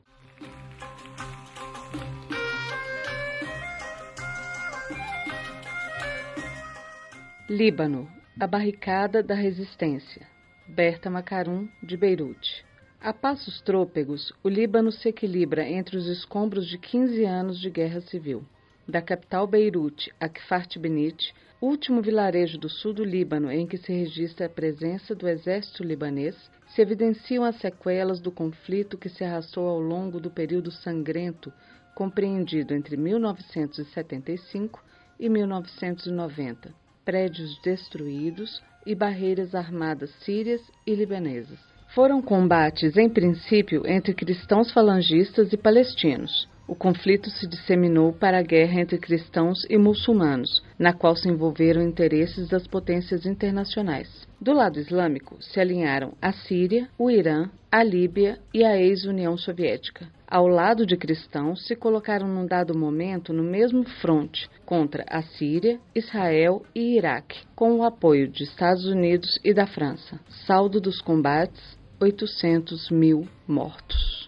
Líbano, 7.49 8.11
a 8.41 8.47
barricada 8.49 9.23
da 9.23 9.37
resistência. 9.37 10.27
Berta 10.67 11.09
Macarum, 11.09 11.69
de 11.81 11.97
Beirute. 11.97 12.67
A 13.01 13.13
passos 13.13 13.61
trôpegos, 13.61 14.33
o 14.43 14.49
Líbano 14.49 14.91
se 14.91 15.09
equilibra 15.09 15.69
entre 15.69 15.97
os 15.97 16.09
escombros 16.09 16.67
de 16.67 16.77
15 16.77 17.25
anos 17.25 17.61
de 17.61 17.71
guerra 17.71 18.01
civil 18.01 18.45
da 18.87 19.01
capital 19.01 19.47
Beirute 19.47 20.13
a 20.19 20.29
Kfar 20.29 20.67
Benit, 20.79 21.33
último 21.63 22.03
vilarejo 22.03 22.59
do 22.59 22.69
sul 22.69 22.93
do 22.93 23.05
Líbano 23.05 23.51
em 23.51 23.65
que 23.67 23.79
se 23.79 23.93
registra 23.93 24.47
a 24.47 24.51
presença 24.51 25.15
do 25.15 25.29
exército 25.29 25.85
libanês, 25.85 26.35
se 26.75 26.83
evidenciam 26.83 27.45
as 27.45 27.55
sequelas 27.61 28.21
do 28.21 28.33
conflito 28.33 28.99
que 28.99 29.09
se 29.09 29.23
arrastou 29.23 29.69
ao 29.69 29.79
longo 29.79 30.19
do 30.19 30.29
período 30.29 30.73
sangrento 30.73 31.53
compreendido 31.95 32.75
entre 32.75 32.97
1975 32.97 34.83
e 35.21 35.29
1990, 35.29 36.75
prédios 37.05 37.61
destruídos 37.63 38.61
e 38.85 38.95
barreiras 38.95 39.55
armadas 39.55 40.11
sírias 40.25 40.61
e 40.85 40.95
libanesas. 40.95 41.59
Foram 41.95 42.21
combates, 42.23 42.97
em 42.97 43.09
princípio, 43.09 43.87
entre 43.87 44.15
cristãos 44.15 44.73
falangistas 44.73 45.53
e 45.53 45.57
palestinos. 45.57 46.49
O 46.67 46.75
conflito 46.75 47.29
se 47.29 47.47
disseminou 47.47 48.13
para 48.13 48.39
a 48.39 48.43
guerra 48.43 48.81
entre 48.81 48.97
cristãos 48.97 49.67
e 49.69 49.77
muçulmanos, 49.77 50.63
na 50.79 50.93
qual 50.93 51.17
se 51.17 51.29
envolveram 51.29 51.83
interesses 51.83 52.49
das 52.49 52.67
potências 52.67 53.27
internacionais. 53.27 54.09
Do 54.41 54.53
lado 54.53 54.79
islâmico 54.79 55.37
se 55.41 55.61
alinharam 55.61 56.15
a 56.23 56.33
Síria, 56.33 56.89
o 56.99 57.11
Irã, 57.11 57.51
a 57.71 57.83
Líbia 57.83 58.39
e 58.55 58.65
a 58.65 58.77
ex-União 58.77 59.37
Soviética. 59.37 60.07
Ao 60.27 60.47
lado 60.47 60.87
de 60.87 60.97
cristãos 60.97 61.67
se 61.67 61.75
colocaram 61.75 62.29
num 62.29 62.47
dado 62.47 62.79
momento 62.79 63.33
no 63.33 63.43
mesmo 63.43 63.85
fronte 64.01 64.49
contra 64.65 65.05
a 65.09 65.21
Síria, 65.23 65.79
Israel 65.95 66.63
e 66.75 66.97
Iraque, 66.97 67.41
com 67.55 67.77
o 67.77 67.83
apoio 67.83 68.29
de 68.29 68.45
Estados 68.45 68.87
Unidos 68.87 69.39
e 69.45 69.53
da 69.53 69.67
França. 69.67 70.19
Saldo 70.47 70.81
dos 70.81 71.01
combates: 71.01 71.77
800 72.01 72.91
mil 72.91 73.29
mortos. 73.47 74.22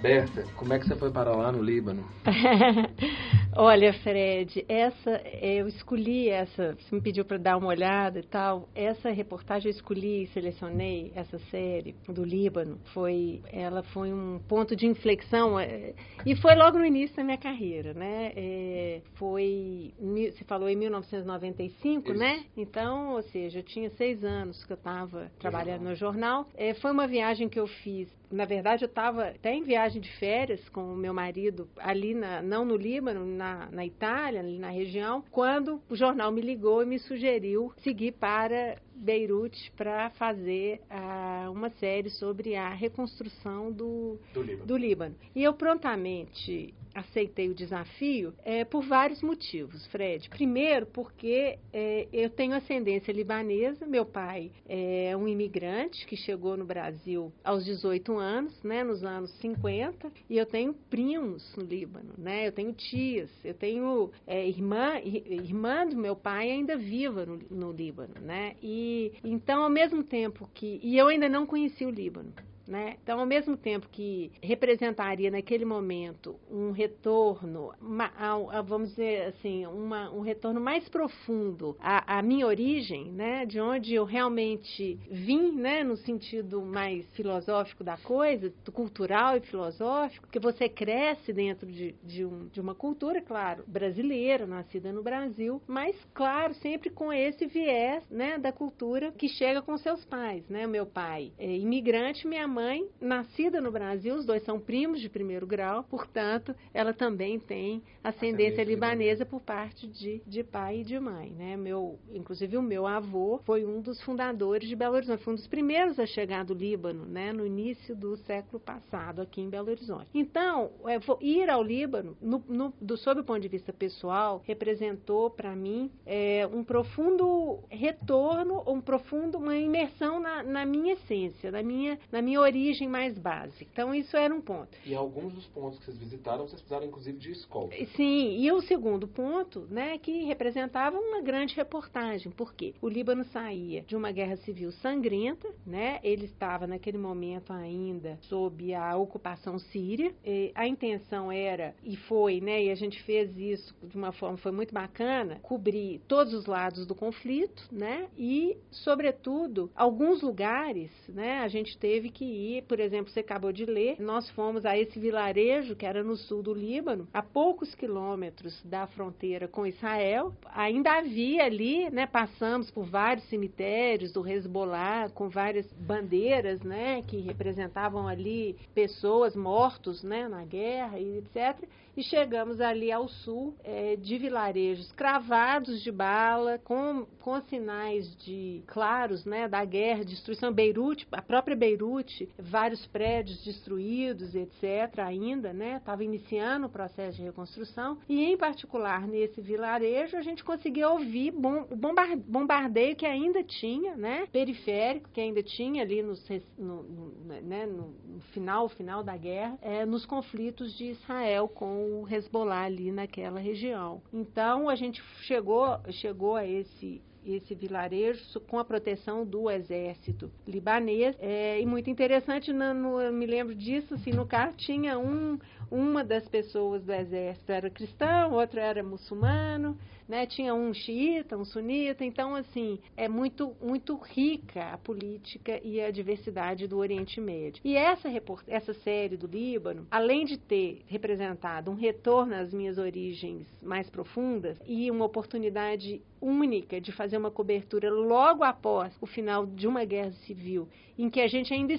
Berta, 0.00 0.44
como 0.56 0.72
é 0.72 0.78
que 0.78 0.86
você 0.86 0.96
foi 0.96 1.10
para 1.10 1.30
lá 1.36 1.52
no 1.52 1.62
Líbano? 1.62 2.02
Olha, 3.56 3.92
Fred, 3.92 4.64
essa 4.68 5.20
eu 5.42 5.66
escolhi 5.66 6.28
essa, 6.28 6.74
você 6.74 6.94
me 6.94 7.00
pediu 7.00 7.24
para 7.24 7.36
dar 7.36 7.56
uma 7.56 7.66
olhada 7.66 8.20
e 8.20 8.22
tal. 8.22 8.68
Essa 8.74 9.10
reportagem 9.10 9.70
eu 9.70 9.76
escolhi, 9.76 10.28
selecionei 10.28 11.12
essa 11.14 11.38
série 11.50 11.94
do 12.08 12.24
Líbano. 12.24 12.78
Foi, 12.94 13.42
ela 13.52 13.82
foi 13.82 14.12
um 14.12 14.38
ponto 14.48 14.76
de 14.76 14.86
inflexão 14.86 15.58
é, 15.58 15.94
e 16.24 16.36
foi 16.36 16.54
logo 16.54 16.78
no 16.78 16.84
início 16.84 17.16
da 17.16 17.24
minha 17.24 17.38
carreira, 17.38 17.92
né? 17.92 18.32
É, 18.36 19.02
foi, 19.14 19.92
você 19.98 20.44
falou 20.44 20.68
em 20.68 20.76
1995, 20.76 22.12
Isso. 22.12 22.20
né? 22.20 22.44
Então, 22.56 23.14
ou 23.14 23.22
seja, 23.22 23.58
eu 23.58 23.64
tinha 23.64 23.90
seis 23.90 24.22
anos 24.22 24.64
que 24.64 24.72
eu 24.72 24.76
estava 24.76 25.30
trabalhando 25.38 25.82
no 25.82 25.94
jornal. 25.94 26.46
É, 26.54 26.74
foi 26.74 26.92
uma 26.92 27.06
viagem 27.06 27.48
que 27.48 27.58
eu 27.58 27.66
fiz 27.66 28.08
na 28.30 28.44
verdade, 28.44 28.84
eu 28.84 28.88
estava 28.88 29.28
até 29.28 29.52
em 29.52 29.62
viagem 29.62 30.00
de 30.00 30.10
férias 30.18 30.66
com 30.68 30.92
o 30.92 30.96
meu 30.96 31.12
marido 31.12 31.68
ali, 31.76 32.14
na, 32.14 32.40
não 32.40 32.64
no 32.64 32.76
Líbano, 32.76 33.24
na, 33.40 33.70
na 33.72 33.86
Itália, 33.86 34.42
na 34.42 34.68
região, 34.68 35.24
quando 35.30 35.80
o 35.88 35.96
jornal 35.96 36.30
me 36.30 36.42
ligou 36.42 36.82
e 36.82 36.86
me 36.86 36.98
sugeriu 36.98 37.72
seguir 37.78 38.12
para 38.12 38.76
Beirute 39.00 39.72
para 39.76 40.10
fazer 40.10 40.80
uh, 40.90 41.50
uma 41.50 41.70
série 41.70 42.10
sobre 42.10 42.54
a 42.54 42.68
reconstrução 42.68 43.72
do, 43.72 44.18
do, 44.34 44.42
Líbano. 44.42 44.66
do 44.66 44.76
Líbano. 44.76 45.16
E 45.34 45.42
eu 45.42 45.54
prontamente 45.54 46.74
aceitei 46.94 47.48
o 47.48 47.54
desafio 47.54 48.34
é, 48.44 48.64
por 48.64 48.82
vários 48.84 49.22
motivos, 49.22 49.86
Fred. 49.86 50.28
Primeiro, 50.28 50.86
porque 50.86 51.58
é, 51.72 52.08
eu 52.12 52.30
tenho 52.30 52.54
ascendência 52.54 53.12
libanesa, 53.12 53.86
meu 53.86 54.04
pai 54.04 54.50
é 54.68 55.16
um 55.16 55.28
imigrante 55.28 56.06
que 56.06 56.16
chegou 56.16 56.56
no 56.56 56.64
Brasil 56.64 57.32
aos 57.44 57.64
18 57.64 58.16
anos, 58.18 58.62
né, 58.62 58.82
nos 58.82 59.04
anos 59.04 59.30
50, 59.38 60.10
e 60.28 60.36
eu 60.36 60.46
tenho 60.46 60.74
primos 60.90 61.54
no 61.56 61.64
Líbano, 61.64 62.12
né, 62.18 62.46
eu 62.46 62.52
tenho 62.52 62.72
tias, 62.72 63.30
eu 63.44 63.54
tenho 63.54 64.10
é, 64.26 64.46
irmã, 64.46 65.00
irmã 65.04 65.86
do 65.86 65.96
meu 65.96 66.16
pai 66.16 66.50
ainda 66.50 66.76
viva 66.76 67.24
no, 67.24 67.38
no 67.50 67.72
Líbano, 67.72 68.14
né, 68.20 68.56
e 68.62 68.89
então 69.24 69.62
ao 69.62 69.70
mesmo 69.70 70.02
tempo 70.02 70.48
que, 70.54 70.80
e 70.82 70.96
eu 70.96 71.08
ainda 71.08 71.28
não 71.28 71.46
conheci 71.46 71.84
o 71.84 71.90
Líbano, 71.90 72.32
né? 72.70 72.96
Então, 73.02 73.18
ao 73.18 73.26
mesmo 73.26 73.56
tempo 73.56 73.88
que 73.90 74.30
representaria 74.40 75.28
naquele 75.28 75.64
momento 75.64 76.36
um 76.48 76.70
retorno, 76.70 77.72
uma, 77.80 78.12
a, 78.16 78.62
vamos 78.62 78.90
dizer 78.90 79.26
assim, 79.26 79.66
uma, 79.66 80.08
um 80.12 80.20
retorno 80.20 80.60
mais 80.60 80.88
profundo 80.88 81.76
à, 81.80 82.18
à, 82.18 82.22
minha 82.22 82.46
origem, 82.46 83.10
né? 83.10 83.44
De 83.44 83.60
onde 83.60 83.92
eu 83.92 84.04
realmente 84.04 84.98
vim, 85.10 85.50
né? 85.50 85.82
No 85.82 85.96
sentido 85.96 86.62
mais 86.62 87.04
filosófico 87.16 87.82
da 87.82 87.96
coisa, 87.96 88.52
cultural 88.72 89.36
e 89.36 89.40
filosófico, 89.40 90.28
que 90.28 90.38
você 90.38 90.68
cresce 90.68 91.32
dentro 91.32 91.66
de, 91.66 91.96
de, 92.04 92.24
um, 92.24 92.46
de 92.46 92.60
uma 92.60 92.74
cultura, 92.74 93.20
claro, 93.20 93.64
brasileira, 93.66 94.46
nascida 94.46 94.92
no 94.92 95.02
Brasil, 95.02 95.60
mas, 95.66 95.96
claro, 96.14 96.54
sempre 96.54 96.88
com 96.88 97.12
esse 97.12 97.46
viés, 97.46 98.08
né? 98.08 98.38
Da 98.38 98.52
cultura 98.52 99.10
que 99.10 99.28
chega 99.28 99.60
com 99.60 99.76
seus 99.76 100.04
pais, 100.04 100.48
né? 100.48 100.68
Meu 100.68 100.86
pai 100.86 101.32
é 101.36 101.56
imigrante, 101.56 102.28
minha 102.28 102.46
mãe 102.46 102.59
nascida 103.00 103.60
no 103.60 103.70
Brasil, 103.70 104.14
os 104.14 104.26
dois 104.26 104.42
são 104.44 104.58
primos 104.58 105.00
de 105.00 105.08
primeiro 105.08 105.46
grau, 105.46 105.84
portanto, 105.84 106.54
ela 106.72 106.92
também 106.92 107.38
tem 107.38 107.82
ascendência 108.02 108.62
libanesa 108.64 109.24
por 109.26 109.40
parte 109.40 109.86
de, 109.86 110.22
de 110.26 110.42
pai 110.42 110.80
e 110.80 110.84
de 110.84 110.98
mãe, 110.98 111.30
né? 111.30 111.56
Meu, 111.56 111.98
inclusive 112.12 112.56
o 112.56 112.62
meu 112.62 112.86
avô 112.86 113.40
foi 113.44 113.64
um 113.64 113.80
dos 113.80 114.00
fundadores 114.02 114.68
de 114.68 114.76
Belo 114.76 114.94
Horizonte, 114.94 115.22
foi 115.22 115.34
um 115.34 115.36
dos 115.36 115.46
primeiros 115.46 115.98
a 115.98 116.06
chegar 116.06 116.44
do 116.44 116.54
Líbano, 116.54 117.04
né? 117.04 117.32
No 117.32 117.46
início 117.46 117.94
do 117.94 118.16
século 118.18 118.60
passado 118.60 119.20
aqui 119.20 119.40
em 119.40 119.50
Belo 119.50 119.70
Horizonte. 119.70 120.08
Então, 120.14 120.70
é, 120.86 120.98
ir 121.20 121.50
ao 121.50 121.62
Líbano, 121.62 122.16
no, 122.20 122.42
no, 122.48 122.74
do, 122.80 122.96
sob 122.96 123.20
o 123.20 123.24
ponto 123.24 123.40
de 123.40 123.48
vista 123.48 123.72
pessoal, 123.72 124.42
representou 124.46 125.30
para 125.30 125.54
mim 125.54 125.90
é, 126.06 126.48
um 126.52 126.64
profundo 126.64 127.60
retorno, 127.68 128.62
um 128.66 128.80
profundo, 128.80 129.38
uma 129.38 129.56
imersão 129.56 130.20
na, 130.20 130.42
na 130.42 130.64
minha 130.64 130.94
essência, 130.94 131.50
na 131.50 131.62
minha, 131.62 131.98
na 132.10 132.22
minha 132.22 132.40
origem 132.50 132.88
mais 132.88 133.16
básica. 133.16 133.70
Então, 133.72 133.94
isso 133.94 134.16
era 134.16 134.34
um 134.34 134.40
ponto. 134.40 134.76
E 134.84 134.94
alguns 134.94 135.32
dos 135.32 135.46
pontos 135.46 135.78
que 135.78 135.84
vocês 135.84 135.96
visitaram, 135.96 136.46
vocês 136.46 136.60
precisaram 136.60 136.86
inclusive 136.86 137.18
de 137.18 137.30
escola. 137.30 137.70
Sim, 137.96 138.38
e 138.38 138.50
o 138.50 138.60
segundo 138.62 139.06
ponto, 139.06 139.66
né, 139.70 139.98
que 139.98 140.24
representava 140.24 140.98
uma 140.98 141.20
grande 141.20 141.54
reportagem, 141.54 142.32
porque 142.32 142.74
o 142.82 142.88
Líbano 142.88 143.24
saía 143.24 143.82
de 143.82 143.94
uma 143.94 144.10
guerra 144.10 144.36
civil 144.38 144.72
sangrenta, 144.72 145.48
né, 145.64 146.00
ele 146.02 146.24
estava 146.24 146.66
naquele 146.66 146.98
momento 146.98 147.52
ainda 147.52 148.18
sob 148.22 148.74
a 148.74 148.96
ocupação 148.96 149.58
síria, 149.58 150.12
a 150.54 150.66
intenção 150.66 151.30
era, 151.30 151.74
e 151.84 151.96
foi, 151.96 152.40
né, 152.40 152.64
e 152.64 152.70
a 152.70 152.74
gente 152.74 153.00
fez 153.04 153.36
isso 153.38 153.74
de 153.82 153.96
uma 153.96 154.12
forma, 154.12 154.36
foi 154.36 154.52
muito 154.52 154.74
bacana, 154.74 155.38
cobrir 155.42 156.00
todos 156.08 156.34
os 156.34 156.46
lados 156.46 156.86
do 156.86 156.94
conflito, 156.94 157.68
né, 157.70 158.08
e, 158.18 158.56
sobretudo, 158.70 159.70
alguns 159.74 160.22
lugares, 160.22 160.90
né, 161.08 161.38
a 161.38 161.48
gente 161.48 161.78
teve 161.78 162.10
que 162.10 162.29
ir, 162.30 162.62
por 162.62 162.80
exemplo, 162.80 163.12
você 163.12 163.20
acabou 163.20 163.52
de 163.52 163.64
ler, 163.64 164.00
nós 164.00 164.30
fomos 164.30 164.64
a 164.64 164.78
esse 164.78 164.98
vilarejo 164.98 165.76
que 165.76 165.84
era 165.84 166.02
no 166.02 166.16
sul 166.16 166.42
do 166.42 166.54
Líbano, 166.54 167.08
a 167.12 167.22
poucos 167.22 167.74
quilômetros 167.74 168.62
da 168.64 168.86
fronteira 168.86 169.48
com 169.48 169.66
Israel, 169.66 170.32
ainda 170.54 170.98
havia 170.98 171.44
ali, 171.44 171.90
né, 171.90 172.06
passamos 172.06 172.70
por 172.70 172.84
vários 172.84 173.28
cemitérios 173.28 174.12
do 174.12 174.26
Hezbollah 174.26 175.10
com 175.10 175.28
várias 175.28 175.70
bandeiras, 175.72 176.60
né, 176.62 177.02
que 177.02 177.18
representavam 177.18 178.06
ali 178.06 178.56
pessoas 178.74 179.34
mortos, 179.36 180.02
né, 180.02 180.28
na 180.28 180.44
guerra 180.44 180.98
e 180.98 181.18
etc 181.18 181.68
e 181.96 182.02
chegamos 182.02 182.60
ali 182.60 182.90
ao 182.92 183.08
sul 183.08 183.54
é, 183.64 183.96
de 183.96 184.18
vilarejos 184.18 184.90
cravados 184.92 185.82
de 185.82 185.90
bala, 185.90 186.58
com, 186.64 187.06
com 187.20 187.40
sinais 187.42 188.16
de 188.16 188.62
claros 188.66 189.24
né, 189.24 189.48
da 189.48 189.64
guerra, 189.64 190.04
destruição. 190.04 190.52
Beirute, 190.52 191.06
a 191.12 191.22
própria 191.22 191.56
Beirute, 191.56 192.28
vários 192.38 192.84
prédios 192.86 193.42
destruídos, 193.44 194.34
etc. 194.34 194.98
ainda, 194.98 195.52
né? 195.52 195.76
Estava 195.76 196.04
iniciando 196.04 196.66
o 196.66 196.70
processo 196.70 197.18
de 197.18 197.24
reconstrução. 197.24 197.98
E, 198.08 198.24
em 198.24 198.36
particular, 198.36 199.06
nesse 199.06 199.40
vilarejo, 199.40 200.16
a 200.16 200.22
gente 200.22 200.44
conseguia 200.44 200.88
ouvir 200.88 201.30
bom, 201.30 201.66
o 201.70 201.76
bombardeio 201.76 202.96
que 202.96 203.06
ainda 203.06 203.42
tinha, 203.42 203.96
né? 203.96 204.26
Periférico, 204.32 205.10
que 205.10 205.20
ainda 205.20 205.42
tinha 205.42 205.82
ali 205.82 206.02
no, 206.02 206.14
no, 206.58 206.82
no, 206.82 207.40
né, 207.42 207.66
no 207.66 207.94
final, 208.32 208.68
final 208.68 209.02
da 209.02 209.16
guerra, 209.16 209.58
é, 209.62 209.84
nos 209.84 210.04
conflitos 210.04 210.76
de 210.76 210.86
Israel 210.86 211.48
com 211.48 211.79
o 211.80 212.08
Hezbollah 212.08 212.64
ali 212.64 212.92
naquela 212.92 213.40
região. 213.40 214.02
Então 214.12 214.68
a 214.68 214.74
gente 214.74 215.02
chegou, 215.22 215.78
chegou 215.90 216.36
a 216.36 216.46
esse 216.46 217.02
esse 217.24 217.54
vilarejo 217.54 218.40
com 218.48 218.58
a 218.58 218.64
proteção 218.64 219.26
do 219.26 219.50
exército 219.50 220.30
libanês. 220.46 221.14
É, 221.18 221.60
e 221.60 221.66
muito 221.66 221.90
interessante, 221.90 222.52
no, 222.52 222.72
no, 222.72 223.00
eu 223.00 223.12
me 223.12 223.26
lembro 223.26 223.54
disso, 223.54 223.94
assim, 223.94 224.10
no 224.10 224.26
carro 224.26 224.54
tinha 224.56 224.98
um, 224.98 225.38
uma 225.70 226.02
das 226.02 226.26
pessoas 226.28 226.82
do 226.82 226.92
exército 226.92 227.52
era 227.52 227.70
cristão, 227.70 228.32
outro 228.32 228.58
era 228.58 228.82
muçulmano, 228.82 229.76
né? 230.10 230.26
Tinha 230.26 230.52
um 230.54 230.74
xiita, 230.74 231.38
um 231.38 231.44
sunita, 231.44 232.04
então 232.04 232.34
assim, 232.34 232.78
é 232.96 233.08
muito 233.08 233.56
muito 233.62 233.96
rica 233.96 234.72
a 234.72 234.78
política 234.78 235.60
e 235.64 235.80
a 235.80 235.90
diversidade 235.90 236.66
do 236.66 236.78
Oriente 236.78 237.20
Médio. 237.20 237.62
E 237.64 237.76
essa 237.76 238.08
essa 238.48 238.74
série 238.74 239.16
do 239.16 239.26
Líbano, 239.26 239.86
além 239.90 240.24
de 240.24 240.36
ter 240.36 240.82
representado 240.86 241.70
um 241.70 241.74
retorno 241.74 242.34
às 242.34 242.52
minhas 242.52 242.76
origens 242.76 243.46
mais 243.62 243.88
profundas 243.88 244.58
e 244.66 244.90
uma 244.90 245.04
oportunidade 245.04 246.02
única 246.20 246.80
de 246.80 246.92
fazer 246.92 247.16
uma 247.16 247.30
cobertura 247.30 247.90
logo 247.90 248.44
após 248.44 248.92
o 249.00 249.06
final 249.06 249.46
de 249.46 249.66
uma 249.66 249.84
guerra 249.84 250.12
civil, 250.26 250.68
em 250.98 251.08
que 251.08 251.20
a 251.20 251.26
gente 251.26 251.52
ainda 251.54 251.72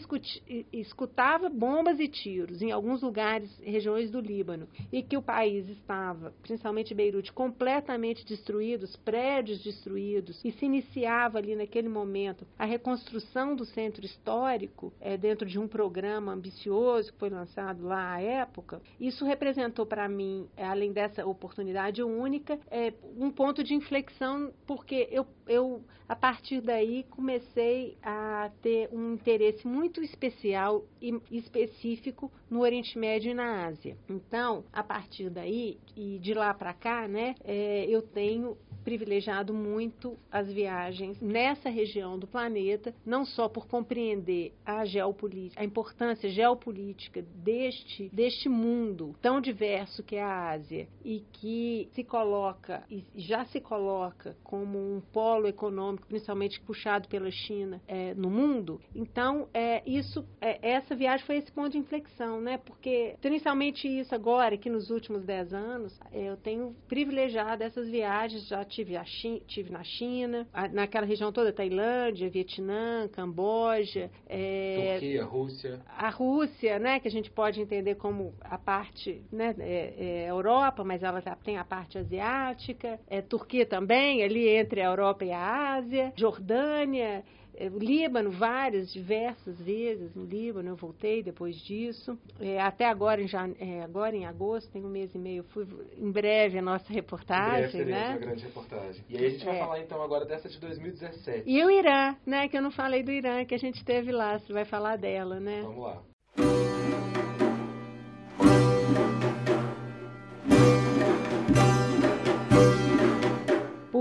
escutava 0.73 1.47
bombas 1.47 1.99
e 1.99 2.07
tiros 2.07 2.61
em 2.61 2.71
alguns 2.71 3.03
lugares, 3.03 3.55
regiões 3.59 4.09
do 4.09 4.19
Líbano, 4.19 4.67
e 4.91 5.03
que 5.03 5.15
o 5.15 5.21
país 5.21 5.69
estava, 5.69 6.33
principalmente 6.41 6.95
Beirute, 6.95 7.31
completamente 7.31 8.20
destruídos, 8.23 8.95
prédios 8.97 9.63
destruídos, 9.63 10.39
e 10.43 10.51
se 10.51 10.65
iniciava 10.65 11.37
ali 11.37 11.55
naquele 11.55 11.89
momento 11.89 12.45
a 12.57 12.65
reconstrução 12.65 13.55
do 13.55 13.65
centro 13.65 14.05
histórico 14.05 14.93
é, 14.99 15.17
dentro 15.17 15.47
de 15.47 15.59
um 15.59 15.67
programa 15.67 16.33
ambicioso 16.33 17.11
que 17.11 17.19
foi 17.19 17.29
lançado 17.29 17.85
lá 17.85 18.13
à 18.13 18.21
época. 18.21 18.81
Isso 18.99 19.25
representou 19.25 19.85
para 19.85 20.07
mim, 20.07 20.47
além 20.57 20.91
dessa 20.91 21.25
oportunidade 21.25 22.01
única, 22.03 22.59
é, 22.69 22.93
um 23.17 23.29
ponto 23.31 23.63
de 23.63 23.73
inflexão 23.73 24.51
porque 24.65 25.07
eu, 25.11 25.25
eu, 25.47 25.83
a 26.07 26.15
partir 26.15 26.61
daí, 26.61 27.05
comecei 27.09 27.97
a 28.01 28.51
ter 28.61 28.89
um 28.91 29.13
interesse 29.13 29.67
muito 29.67 30.01
especial 30.01 30.85
e 31.01 31.19
específico 31.31 32.31
no 32.49 32.61
Oriente 32.61 32.97
Médio 32.97 33.31
e 33.31 33.33
na 33.33 33.65
Ásia. 33.65 33.97
Então, 34.09 34.63
a 34.71 34.83
partir 34.83 35.29
daí, 35.29 35.79
e 35.95 36.19
de 36.19 36.33
lá 36.33 36.53
para 36.53 36.73
cá, 36.73 37.07
né, 37.07 37.35
é, 37.43 37.85
eu 37.89 38.01
tenho 38.13 38.57
privilegiado 38.83 39.53
muito 39.53 40.17
as 40.31 40.51
viagens 40.51 41.19
nessa 41.21 41.69
região 41.69 42.17
do 42.17 42.27
planeta, 42.27 42.93
não 43.05 43.25
só 43.25 43.47
por 43.47 43.67
compreender 43.67 44.53
a 44.65 44.85
geopolítica, 44.85 45.61
a 45.61 45.65
importância 45.65 46.29
geopolítica 46.29 47.21
deste, 47.21 48.09
deste 48.09 48.49
mundo 48.49 49.15
tão 49.21 49.39
diverso 49.39 50.03
que 50.03 50.15
é 50.15 50.23
a 50.23 50.49
Ásia 50.51 50.87
e 51.03 51.23
que 51.33 51.89
se 51.93 52.03
coloca 52.03 52.83
e 52.89 53.03
já 53.15 53.45
se 53.45 53.59
coloca 53.59 54.35
como 54.43 54.77
um 54.77 55.01
polo 55.13 55.47
econômico, 55.47 56.07
principalmente 56.07 56.59
puxado 56.61 57.07
pela 57.07 57.31
China 57.31 57.81
é, 57.87 58.13
no 58.13 58.29
mundo. 58.29 58.81
Então, 58.95 59.47
é, 59.53 59.81
isso, 59.85 60.25
é, 60.39 60.59
essa 60.61 60.95
viagem 60.95 61.25
foi 61.25 61.37
esse 61.37 61.51
ponto 61.51 61.71
de 61.71 61.77
inflexão, 61.77 62.41
né? 62.41 62.57
Porque, 62.57 63.15
principalmente 63.21 63.87
isso 63.87 64.13
agora, 64.13 64.57
que 64.57 64.69
nos 64.69 64.89
últimos 64.89 65.23
dez 65.23 65.53
anos, 65.53 65.99
é, 66.11 66.29
eu 66.29 66.37
tenho 66.37 66.75
privilegiado 66.87 67.63
essas 67.63 67.89
viagens, 67.89 68.47
já 68.47 68.63
tive, 68.71 68.95
a 68.95 69.03
China, 69.03 69.41
tive 69.47 69.69
na 69.69 69.83
China, 69.83 70.47
naquela 70.71 71.05
região 71.05 71.31
toda, 71.31 71.51
Tailândia, 71.51 72.29
Vietnã, 72.29 73.07
Camboja. 73.09 74.09
É, 74.27 74.93
Turquia, 74.93 75.25
Rússia. 75.25 75.81
A 75.85 76.09
Rússia, 76.09 76.79
né, 76.79 76.99
que 76.99 77.07
a 77.07 77.11
gente 77.11 77.29
pode 77.29 77.61
entender 77.61 77.95
como 77.95 78.33
a 78.39 78.57
parte, 78.57 79.21
né, 79.31 79.53
é, 79.59 80.25
é 80.25 80.29
Europa, 80.29 80.83
mas 80.83 81.03
ela 81.03 81.21
tem 81.43 81.57
a 81.57 81.65
parte 81.65 81.97
asiática. 81.97 82.99
É, 83.07 83.21
Turquia 83.21 83.65
também, 83.65 84.23
ali 84.23 84.47
entre 84.47 84.81
a 84.81 84.85
Europa 84.85 85.25
e 85.25 85.31
a 85.31 85.75
Ásia. 85.75 86.13
Jordânia. 86.15 87.23
É, 87.61 87.69
o 87.69 87.77
Líbano, 87.77 88.31
várias, 88.31 88.91
diversas 88.91 89.59
vezes 89.61 90.15
no 90.15 90.25
Líbano, 90.25 90.69
eu 90.69 90.75
voltei 90.75 91.21
depois 91.21 91.55
disso. 91.57 92.17
É, 92.39 92.59
até 92.59 92.85
agora 92.85 93.21
em, 93.21 93.27
jane... 93.27 93.55
é, 93.59 93.83
agora, 93.83 94.15
em 94.15 94.25
agosto, 94.25 94.71
tem 94.71 94.83
um 94.83 94.89
mês 94.89 95.13
e 95.13 95.19
meio, 95.19 95.43
fui 95.43 95.67
em 95.95 96.11
breve 96.11 96.57
a 96.57 96.61
nossa 96.61 96.91
reportagem. 96.91 97.81
Em 97.81 97.85
breve 97.85 97.91
né? 97.91 98.17
grande 98.19 98.43
reportagem. 98.45 99.05
E 99.07 99.15
aí 99.15 99.25
a 99.25 99.29
gente 99.29 99.45
vai 99.45 99.55
é. 99.57 99.59
falar 99.59 99.79
então 99.79 100.01
agora 100.01 100.25
dessa 100.25 100.49
de 100.49 100.59
2017. 100.59 101.43
E 101.45 101.63
o 101.63 101.69
Irã, 101.69 102.15
né? 102.25 102.47
Que 102.47 102.57
eu 102.57 102.63
não 102.63 102.71
falei 102.71 103.03
do 103.03 103.11
Irã, 103.11 103.45
que 103.45 103.53
a 103.53 103.59
gente 103.59 103.85
teve 103.85 104.11
lá, 104.11 104.39
você 104.39 104.51
vai 104.51 104.65
falar 104.65 104.97
dela, 104.97 105.39
né? 105.39 105.61
Vamos 105.61 105.83
lá. 105.83 106.70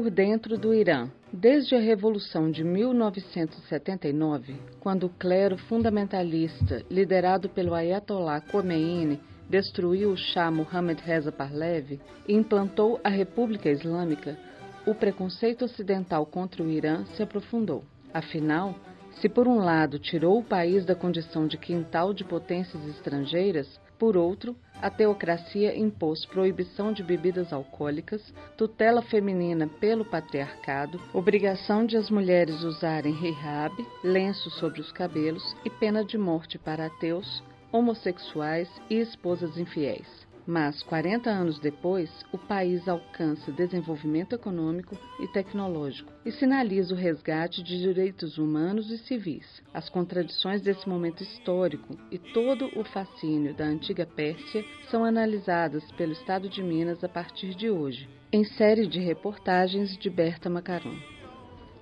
Por 0.00 0.08
dentro 0.08 0.56
do 0.56 0.72
Irã. 0.72 1.10
Desde 1.30 1.74
a 1.74 1.78
Revolução 1.78 2.50
de 2.50 2.64
1979, 2.64 4.56
quando 4.80 5.04
o 5.04 5.10
clero 5.10 5.58
fundamentalista, 5.58 6.82
liderado 6.90 7.50
pelo 7.50 7.74
Ayatollah 7.74 8.40
Khomeini, 8.40 9.20
destruiu 9.46 10.12
o 10.12 10.16
Shah 10.16 10.50
Mohammad 10.50 10.98
Reza 11.00 11.30
Pahlavi 11.30 12.00
e 12.26 12.32
implantou 12.32 12.98
a 13.04 13.10
República 13.10 13.68
Islâmica, 13.68 14.38
o 14.86 14.94
preconceito 14.94 15.66
ocidental 15.66 16.24
contra 16.24 16.62
o 16.62 16.70
Irã 16.70 17.04
se 17.14 17.22
aprofundou. 17.22 17.84
Afinal, 18.14 18.74
se 19.20 19.28
por 19.28 19.46
um 19.46 19.58
lado 19.58 19.98
tirou 19.98 20.38
o 20.38 20.44
país 20.44 20.84
da 20.84 20.94
condição 20.94 21.46
de 21.46 21.56
quintal 21.56 22.12
de 22.12 22.24
potências 22.24 22.82
estrangeiras, 22.86 23.80
por 23.98 24.16
outro, 24.16 24.56
a 24.80 24.88
teocracia 24.88 25.78
impôs 25.78 26.24
proibição 26.24 26.90
de 26.90 27.02
bebidas 27.02 27.52
alcoólicas, 27.52 28.32
tutela 28.56 29.02
feminina 29.02 29.68
pelo 29.78 30.06
patriarcado, 30.06 30.98
obrigação 31.12 31.84
de 31.84 31.98
as 31.98 32.08
mulheres 32.08 32.62
usarem 32.62 33.12
hijab, 33.12 33.74
lenço 34.02 34.48
sobre 34.52 34.80
os 34.80 34.90
cabelos 34.90 35.54
e 35.66 35.68
pena 35.68 36.02
de 36.02 36.16
morte 36.16 36.58
para 36.58 36.86
ateus, 36.86 37.42
homossexuais 37.70 38.70
e 38.88 38.94
esposas 39.00 39.58
infiéis. 39.58 40.29
Mas, 40.50 40.82
40 40.82 41.30
anos 41.30 41.60
depois, 41.60 42.10
o 42.32 42.36
país 42.36 42.88
alcança 42.88 43.52
desenvolvimento 43.52 44.34
econômico 44.34 44.98
e 45.20 45.28
tecnológico 45.28 46.12
e 46.26 46.32
sinaliza 46.32 46.92
o 46.92 46.96
resgate 46.96 47.62
de 47.62 47.78
direitos 47.78 48.36
humanos 48.36 48.90
e 48.90 48.98
civis. 48.98 49.46
As 49.72 49.88
contradições 49.88 50.60
desse 50.60 50.88
momento 50.88 51.22
histórico 51.22 51.96
e 52.10 52.18
todo 52.18 52.68
o 52.76 52.82
fascínio 52.82 53.54
da 53.54 53.64
antiga 53.64 54.04
Pérsia 54.04 54.64
são 54.90 55.04
analisadas 55.04 55.88
pelo 55.92 56.10
Estado 56.10 56.48
de 56.48 56.64
Minas 56.64 57.04
a 57.04 57.08
partir 57.08 57.54
de 57.54 57.70
hoje, 57.70 58.08
em 58.32 58.42
série 58.42 58.88
de 58.88 58.98
reportagens 58.98 59.96
de 59.98 60.10
Berta 60.10 60.50
Macaron. 60.50 60.98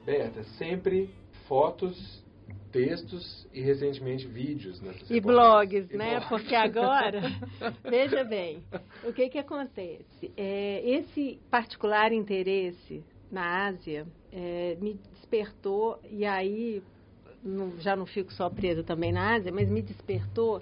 Berta, 0.05 0.45
sempre 0.59 1.09
fotos 1.49 2.23
textos 2.73 3.47
e 3.53 3.61
recentemente 3.61 4.27
vídeos. 4.27 4.81
Né, 4.81 4.95
e 5.11 5.21
blogs, 5.21 5.91
e 5.91 5.97
né? 5.97 6.11
Blogs. 6.11 6.29
Porque 6.29 6.55
agora, 6.55 7.23
veja 7.83 8.25
bem, 8.25 8.63
o 9.05 9.13
que, 9.13 9.29
que 9.29 9.39
acontece? 9.39 10.33
É, 10.37 10.83
esse 10.89 11.41
particular 11.51 12.13
interesse 12.13 13.03
na 13.31 13.67
Ásia 13.67 14.07
é, 14.33 14.77
me 14.81 14.95
despertou, 15.15 15.99
e 16.11 16.25
aí 16.25 16.83
não, 17.43 17.79
já 17.79 17.95
não 17.95 18.07
fico 18.07 18.33
só 18.33 18.49
presa 18.49 18.83
também 18.83 19.13
na 19.13 19.35
Ásia, 19.35 19.53
mas 19.53 19.69
me 19.69 19.83
despertou 19.83 20.61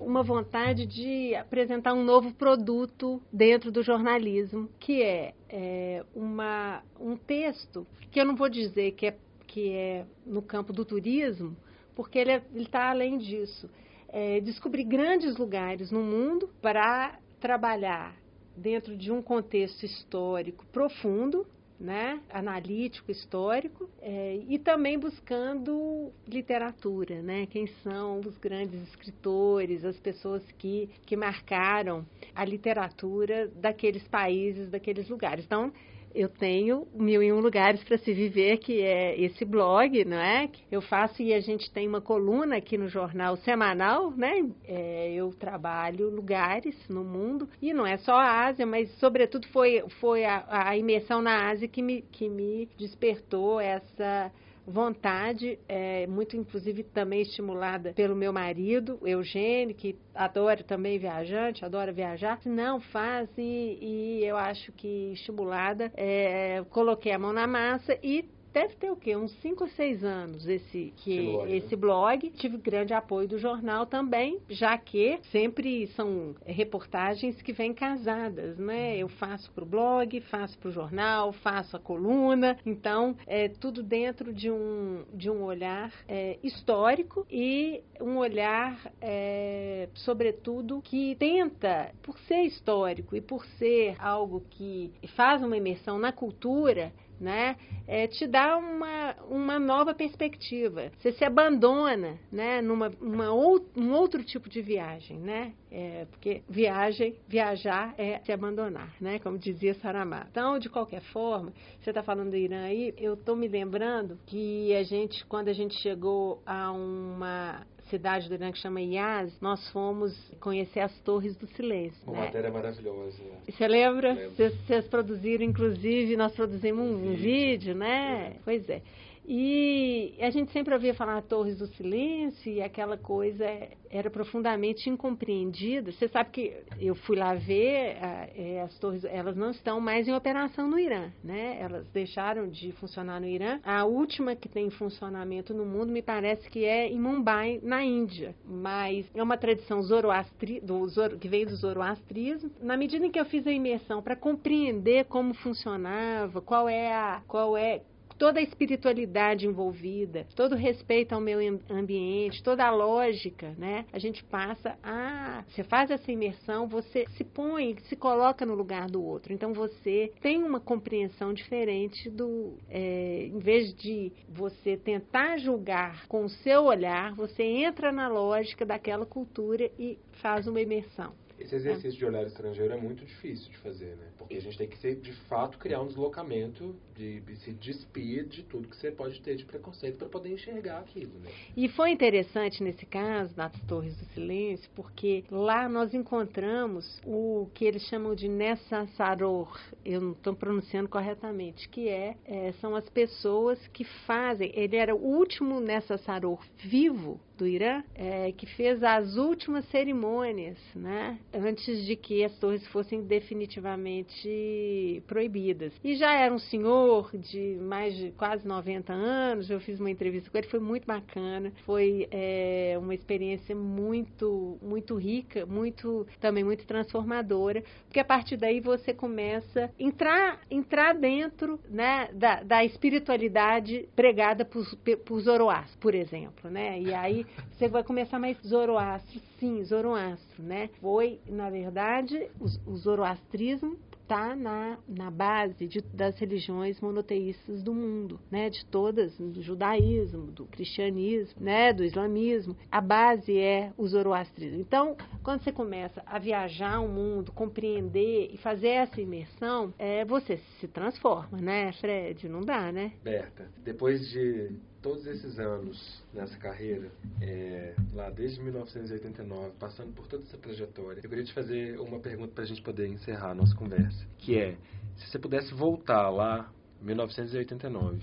uma 0.00 0.22
vontade 0.22 0.84
de 0.84 1.34
apresentar 1.34 1.94
um 1.94 2.02
novo 2.02 2.32
produto 2.34 3.22
dentro 3.32 3.70
do 3.70 3.82
jornalismo, 3.82 4.68
que 4.78 5.02
é, 5.02 5.34
é 5.48 6.04
uma, 6.14 6.82
um 7.00 7.16
texto 7.16 7.86
que 8.10 8.20
eu 8.20 8.24
não 8.24 8.34
vou 8.34 8.48
dizer 8.48 8.92
que 8.92 9.06
é 9.06 9.16
que 9.52 9.70
é 9.70 10.06
no 10.24 10.40
campo 10.40 10.72
do 10.72 10.82
turismo, 10.82 11.54
porque 11.94 12.18
ele 12.18 12.32
é, 12.32 12.42
está 12.54 12.88
além 12.88 13.18
disso. 13.18 13.68
É 14.08 14.40
descobrir 14.40 14.84
grandes 14.84 15.36
lugares 15.36 15.90
no 15.90 16.02
mundo 16.02 16.48
para 16.62 17.18
trabalhar 17.38 18.16
dentro 18.56 18.96
de 18.96 19.12
um 19.12 19.20
contexto 19.20 19.84
histórico 19.84 20.64
profundo, 20.72 21.46
né, 21.78 22.20
analítico, 22.30 23.10
histórico, 23.10 23.90
é, 24.00 24.40
e 24.48 24.58
também 24.58 24.98
buscando 24.98 26.12
literatura, 26.26 27.20
né, 27.20 27.46
quem 27.46 27.66
são 27.82 28.20
os 28.20 28.38
grandes 28.38 28.80
escritores, 28.88 29.84
as 29.84 29.98
pessoas 29.98 30.42
que, 30.58 30.88
que 31.04 31.16
marcaram 31.16 32.06
a 32.34 32.44
literatura 32.44 33.48
daqueles 33.48 34.06
países, 34.08 34.70
daqueles 34.70 35.08
lugares. 35.08 35.44
Então, 35.44 35.72
eu 36.14 36.28
tenho 36.28 36.86
mil 36.94 37.22
e 37.22 37.32
um 37.32 37.40
lugares 37.40 37.82
para 37.84 37.98
se 37.98 38.12
viver, 38.12 38.58
que 38.58 38.80
é 38.80 39.20
esse 39.20 39.44
blog, 39.44 40.04
não 40.04 40.16
é? 40.16 40.48
Eu 40.70 40.80
faço 40.80 41.22
e 41.22 41.32
a 41.32 41.40
gente 41.40 41.70
tem 41.70 41.88
uma 41.88 42.00
coluna 42.00 42.56
aqui 42.56 42.76
no 42.76 42.88
jornal 42.88 43.36
semanal, 43.36 44.10
né? 44.10 44.48
É, 44.64 45.12
eu 45.14 45.30
trabalho 45.32 46.10
lugares 46.10 46.76
no 46.88 47.04
mundo 47.04 47.48
e 47.60 47.72
não 47.72 47.86
é 47.86 47.96
só 47.98 48.14
a 48.14 48.46
Ásia, 48.46 48.66
mas 48.66 48.90
sobretudo 48.98 49.46
foi, 49.48 49.82
foi 50.00 50.24
a, 50.24 50.44
a 50.48 50.76
imersão 50.76 51.22
na 51.22 51.50
Ásia 51.50 51.68
que 51.68 51.82
me, 51.82 52.02
que 52.02 52.28
me 52.28 52.68
despertou 52.78 53.60
essa 53.60 54.30
vontade, 54.66 55.58
é, 55.68 56.06
muito 56.06 56.36
inclusive 56.36 56.82
também 56.84 57.22
estimulada 57.22 57.92
pelo 57.92 58.14
meu 58.14 58.32
marido, 58.32 58.98
Eugênio, 59.04 59.74
que 59.74 59.96
adora 60.14 60.62
também 60.62 60.98
viajante, 60.98 61.64
adora 61.64 61.92
viajar. 61.92 62.40
Não, 62.44 62.80
faz 62.80 63.28
e, 63.36 63.78
e 63.80 64.24
eu 64.24 64.36
acho 64.36 64.72
que 64.72 65.12
estimulada, 65.12 65.92
é, 65.96 66.62
coloquei 66.70 67.12
a 67.12 67.18
mão 67.18 67.32
na 67.32 67.46
massa 67.46 67.98
e 68.02 68.28
deve 68.52 68.74
ter 68.74 68.90
o 68.90 68.96
quê? 68.96 69.16
Uns 69.16 69.32
5 69.40 69.64
ou 69.64 69.70
6 69.70 70.04
anos 70.04 70.46
esse, 70.46 70.92
que, 70.96 71.18
esse, 71.18 71.22
blog, 71.22 71.56
esse 71.56 71.76
né? 71.76 71.80
blog. 71.80 72.30
Tive 72.30 72.58
grande 72.58 72.94
apoio 72.94 73.28
do 73.28 73.38
jornal 73.38 73.86
também, 73.86 74.40
já 74.48 74.76
que 74.76 75.18
sempre 75.30 75.86
são 75.88 76.34
reportagens 76.44 77.40
que 77.42 77.52
vêm 77.52 77.72
casadas, 77.72 78.58
né? 78.58 78.96
Eu 78.96 79.08
faço 79.08 79.50
para 79.52 79.64
o 79.64 79.66
blog, 79.66 80.20
faço 80.22 80.58
para 80.58 80.68
o 80.68 80.72
jornal, 80.72 81.32
faço 81.32 81.76
a 81.76 81.80
coluna. 81.80 82.56
Então, 82.64 83.16
é 83.26 83.48
tudo 83.48 83.82
dentro 83.82 84.32
de 84.32 84.50
um, 84.50 85.04
de 85.12 85.30
um 85.30 85.42
olhar 85.42 85.92
é, 86.06 86.38
histórico 86.42 87.26
e 87.30 87.82
um 88.00 88.16
olhar, 88.18 88.92
é, 89.00 89.88
sobretudo, 89.94 90.80
que 90.82 91.14
tenta, 91.16 91.92
por 92.02 92.18
ser 92.20 92.42
histórico 92.42 93.16
e 93.16 93.20
por 93.20 93.44
ser 93.58 93.96
algo 93.98 94.42
que 94.50 94.92
faz 95.16 95.42
uma 95.42 95.56
imersão 95.56 95.98
na 95.98 96.12
cultura, 96.12 96.92
né? 97.22 97.56
É, 97.86 98.06
te 98.06 98.26
dá 98.26 98.56
uma, 98.56 99.16
uma 99.30 99.58
nova 99.58 99.94
perspectiva. 99.94 100.90
Você 100.98 101.12
se 101.12 101.24
abandona, 101.24 102.18
né? 102.30 102.60
Numa 102.60 102.90
uma 103.00 103.30
ou, 103.30 103.64
um 103.76 103.92
outro 103.92 104.22
tipo 104.24 104.48
de 104.48 104.60
viagem, 104.60 105.18
né? 105.18 105.52
É, 105.70 106.06
porque 106.10 106.42
viagem, 106.48 107.16
viajar 107.28 107.94
é 107.96 108.18
se 108.24 108.32
abandonar, 108.32 108.92
né? 109.00 109.18
Como 109.20 109.38
dizia 109.38 109.74
Saramá. 109.74 110.26
Então, 110.30 110.58
de 110.58 110.68
qualquer 110.68 111.00
forma, 111.00 111.52
você 111.80 111.90
está 111.90 112.02
falando 112.02 112.30
do 112.30 112.36
Irã 112.36 112.64
aí, 112.64 112.92
eu 112.98 113.14
estou 113.14 113.36
me 113.36 113.48
lembrando 113.48 114.18
que 114.26 114.74
a 114.74 114.82
gente, 114.82 115.24
quando 115.26 115.48
a 115.48 115.52
gente 115.52 115.74
chegou 115.76 116.42
a 116.44 116.72
uma 116.72 117.64
cidade 117.92 118.26
do 118.26 118.34
Irã 118.34 118.50
que 118.50 118.58
chama 118.58 118.80
Iaz, 118.80 119.30
nós 119.38 119.68
fomos 119.70 120.16
conhecer 120.40 120.80
as 120.80 120.98
Torres 121.00 121.36
do 121.36 121.46
Silêncio. 121.48 122.00
Uma 122.06 122.20
né? 122.20 122.24
matéria 122.26 122.50
maravilhosa. 122.50 123.22
Você 123.46 123.68
lembra? 123.68 124.30
Vocês 124.30 124.86
produziram, 124.88 125.44
inclusive, 125.44 126.16
nós 126.16 126.32
produzimos 126.32 126.80
um, 126.80 127.10
um 127.10 127.14
vídeo, 127.14 127.74
né? 127.74 128.32
É. 128.34 128.36
Pois 128.42 128.66
é. 128.70 128.80
E 129.24 130.14
a 130.20 130.30
gente 130.30 130.52
sempre 130.52 130.74
ouvia 130.74 130.94
falar 130.94 131.22
Torres 131.22 131.58
do 131.58 131.66
Silêncio 131.68 132.52
e 132.52 132.60
aquela 132.60 132.96
coisa 132.96 133.44
era 133.88 134.10
profundamente 134.10 134.90
incompreendida. 134.90 135.92
Você 135.92 136.08
sabe 136.08 136.30
que 136.30 136.56
eu 136.80 136.94
fui 136.94 137.16
lá 137.16 137.34
ver 137.34 137.96
é, 138.34 138.62
as 138.64 138.76
torres, 138.78 139.04
elas 139.04 139.36
não 139.36 139.50
estão 139.50 139.80
mais 139.80 140.08
em 140.08 140.14
operação 140.14 140.68
no 140.68 140.78
Irã, 140.78 141.10
né? 141.22 141.58
Elas 141.60 141.86
deixaram 141.90 142.48
de 142.48 142.72
funcionar 142.72 143.20
no 143.20 143.26
Irã. 143.26 143.60
A 143.62 143.84
última 143.84 144.34
que 144.34 144.48
tem 144.48 144.70
funcionamento 144.70 145.54
no 145.54 145.64
mundo 145.64 145.92
me 145.92 146.02
parece 146.02 146.48
que 146.50 146.64
é 146.64 146.88
em 146.88 146.98
Mumbai, 146.98 147.60
na 147.62 147.84
Índia. 147.84 148.34
Mas 148.44 149.08
é 149.14 149.22
uma 149.22 149.36
tradição 149.36 149.82
zoroastri, 149.82 150.60
do, 150.60 150.86
zoro, 150.88 151.18
que 151.18 151.28
veio 151.28 151.46
do 151.46 151.56
zoroastrismo. 151.56 152.50
Na 152.60 152.76
medida 152.76 153.06
em 153.06 153.10
que 153.10 153.20
eu 153.20 153.24
fiz 153.26 153.46
a 153.46 153.52
imersão 153.52 154.02
para 154.02 154.16
compreender 154.16 155.04
como 155.04 155.34
funcionava, 155.34 156.40
qual 156.40 156.68
é 156.68 156.92
a, 156.92 157.22
qual 157.28 157.56
é 157.56 157.82
toda 158.22 158.38
a 158.38 158.42
espiritualidade 158.44 159.48
envolvida, 159.48 160.28
todo 160.36 160.52
o 160.52 160.56
respeito 160.56 161.12
ao 161.12 161.20
meio 161.20 161.60
ambiente, 161.68 162.40
toda 162.40 162.64
a 162.64 162.70
lógica, 162.70 163.52
né? 163.58 163.84
A 163.92 163.98
gente 163.98 164.22
passa 164.22 164.78
a. 164.80 165.42
Você 165.48 165.64
faz 165.64 165.90
essa 165.90 166.12
imersão, 166.12 166.68
você 166.68 167.04
se 167.16 167.24
põe, 167.24 167.76
se 167.88 167.96
coloca 167.96 168.46
no 168.46 168.54
lugar 168.54 168.88
do 168.88 169.02
outro. 169.02 169.32
Então 169.32 169.52
você 169.52 170.12
tem 170.20 170.40
uma 170.40 170.60
compreensão 170.60 171.34
diferente 171.34 172.08
do. 172.08 172.56
É, 172.70 173.24
em 173.26 173.40
vez 173.40 173.74
de 173.74 174.12
você 174.28 174.76
tentar 174.76 175.38
julgar 175.38 176.06
com 176.06 176.24
o 176.24 176.30
seu 176.30 176.66
olhar, 176.66 177.12
você 177.16 177.42
entra 177.42 177.90
na 177.90 178.06
lógica 178.06 178.64
daquela 178.64 179.04
cultura 179.04 179.68
e 179.76 179.98
faz 180.20 180.46
uma 180.46 180.60
imersão. 180.60 181.12
Esse 181.42 181.56
exercício 181.56 181.98
de 181.98 182.04
olhar 182.04 182.24
estrangeiro 182.24 182.72
é 182.72 182.76
muito 182.76 183.04
difícil 183.04 183.50
de 183.50 183.58
fazer, 183.58 183.96
né? 183.96 184.06
Porque 184.16 184.36
a 184.36 184.40
gente 184.40 184.56
tem 184.56 184.68
que, 184.68 184.78
ser, 184.78 184.96
de 184.96 185.12
fato, 185.28 185.58
criar 185.58 185.80
um 185.80 185.88
deslocamento, 185.88 186.74
de, 186.94 187.20
de 187.20 187.36
se 187.36 187.52
despir 187.52 188.26
de 188.26 188.44
tudo 188.44 188.68
que 188.68 188.76
você 188.76 188.92
pode 188.92 189.20
ter 189.20 189.34
de 189.34 189.44
preconceito 189.44 189.98
para 189.98 190.08
poder 190.08 190.30
enxergar 190.30 190.78
aquilo, 190.78 191.18
né? 191.18 191.30
E 191.56 191.68
foi 191.70 191.90
interessante 191.90 192.62
nesse 192.62 192.86
caso, 192.86 193.34
das 193.34 193.52
Torres 193.62 193.96
do 193.96 194.04
Silêncio, 194.14 194.70
porque 194.74 195.24
lá 195.30 195.68
nós 195.68 195.92
encontramos 195.92 197.00
o 197.04 197.48
que 197.54 197.64
eles 197.64 197.82
chamam 197.88 198.14
de 198.14 198.28
Nessa 198.28 198.86
Saror, 198.96 199.58
eu 199.84 200.00
não 200.00 200.12
estou 200.12 200.34
pronunciando 200.34 200.88
corretamente, 200.88 201.68
que 201.68 201.88
é, 201.88 202.16
é, 202.24 202.52
são 202.60 202.76
as 202.76 202.88
pessoas 202.88 203.58
que 203.68 203.84
fazem, 204.06 204.52
ele 204.54 204.76
era 204.76 204.94
o 204.94 205.02
último 205.02 205.60
Nessa 205.60 205.98
Saror 205.98 206.40
vivo 206.58 207.20
do 207.36 207.46
Irã, 207.46 207.82
é, 207.94 208.32
que 208.32 208.46
fez 208.46 208.82
as 208.82 209.16
últimas 209.16 209.64
cerimônias, 209.70 210.58
né? 210.74 211.18
antes 211.32 211.84
de 211.84 211.96
que 211.96 212.24
as 212.24 212.36
torres 212.38 212.66
fossem 212.68 213.02
definitivamente 213.02 215.02
proibidas. 215.06 215.72
E 215.82 215.96
já 215.96 216.12
era 216.12 216.32
um 216.32 216.38
senhor 216.38 217.10
de 217.16 217.58
mais 217.60 217.96
de 217.96 218.10
quase 218.12 218.46
90 218.46 218.92
anos, 218.92 219.50
eu 219.50 219.60
fiz 219.60 219.80
uma 219.80 219.90
entrevista 219.90 220.30
com 220.30 220.38
ele, 220.38 220.48
foi 220.48 220.60
muito 220.60 220.86
bacana, 220.86 221.52
foi 221.64 222.08
é, 222.10 222.76
uma 222.78 222.94
experiência 222.94 223.54
muito, 223.54 224.58
muito 224.62 224.96
rica, 224.96 225.46
muito 225.46 226.06
também 226.20 226.44
muito 226.44 226.66
transformadora, 226.66 227.62
porque 227.84 228.00
a 228.00 228.04
partir 228.04 228.36
daí 228.36 228.60
você 228.60 228.92
começa 228.92 229.64
a 229.64 229.82
entrar, 229.82 230.40
entrar 230.50 230.94
dentro 230.94 231.58
né, 231.68 232.08
da, 232.12 232.42
da 232.42 232.64
espiritualidade 232.64 233.88
pregada 233.94 234.44
por, 234.44 234.64
por 235.04 235.20
Zoroastro, 235.20 235.78
por 235.78 235.94
exemplo, 235.94 236.50
né? 236.50 236.80
E 236.80 236.94
aí 236.94 237.21
você 237.50 237.68
vai 237.68 237.82
começar 237.82 238.18
mais 238.18 238.36
Zoroastro, 238.46 239.20
sim, 239.38 239.62
Zoroastro, 239.64 240.42
né? 240.42 240.70
Foi, 240.80 241.20
na 241.26 241.50
verdade, 241.50 242.30
o, 242.40 242.70
o 242.70 242.76
zoroastrismo 242.76 243.78
está 244.02 244.36
na, 244.36 244.78
na 244.86 245.10
base 245.10 245.66
de, 245.66 245.80
das 245.80 246.18
religiões 246.18 246.80
monoteístas 246.80 247.62
do 247.62 247.72
mundo, 247.72 248.20
né? 248.30 248.50
De 248.50 248.64
todas, 248.66 249.16
do 249.16 249.40
judaísmo, 249.40 250.30
do 250.30 250.44
cristianismo, 250.44 251.42
né? 251.42 251.72
Do 251.72 251.82
islamismo. 251.82 252.56
A 252.70 252.80
base 252.80 253.38
é 253.38 253.72
o 253.76 253.86
zoroastrismo. 253.86 254.60
Então, 254.60 254.96
quando 255.22 255.42
você 255.42 255.50
começa 255.50 256.02
a 256.04 256.18
viajar 256.18 256.80
o 256.80 256.88
mundo, 256.88 257.32
compreender 257.32 258.30
e 258.32 258.36
fazer 258.36 258.68
essa 258.68 259.00
imersão, 259.00 259.72
é, 259.78 260.04
você 260.04 260.38
se 260.60 260.68
transforma, 260.68 261.40
né, 261.40 261.72
Fred? 261.72 262.28
Não 262.28 262.40
dá, 262.40 262.70
né? 262.70 262.92
Berta, 263.02 263.48
depois 263.64 264.06
de 264.10 264.50
todos 264.82 265.06
esses 265.06 265.38
anos 265.38 266.02
nessa 266.12 266.36
carreira, 266.36 266.90
é, 267.20 267.74
lá 267.94 268.10
desde 268.10 268.42
1989, 268.42 269.52
passando 269.58 269.94
por 269.94 270.06
toda 270.08 270.24
essa 270.24 270.36
trajetória, 270.36 271.00
eu 271.02 271.08
queria 271.08 271.24
te 271.24 271.32
fazer 271.32 271.78
uma 271.80 272.00
pergunta 272.00 272.32
para 272.34 272.42
a 272.42 272.46
gente 272.46 272.60
poder 272.60 272.88
encerrar 272.88 273.30
a 273.30 273.34
nossa 273.34 273.54
conversa, 273.54 274.04
que 274.18 274.36
é, 274.36 274.56
se 274.96 275.08
você 275.08 275.18
pudesse 275.18 275.54
voltar 275.54 276.10
lá, 276.10 276.52
1989, 276.82 278.02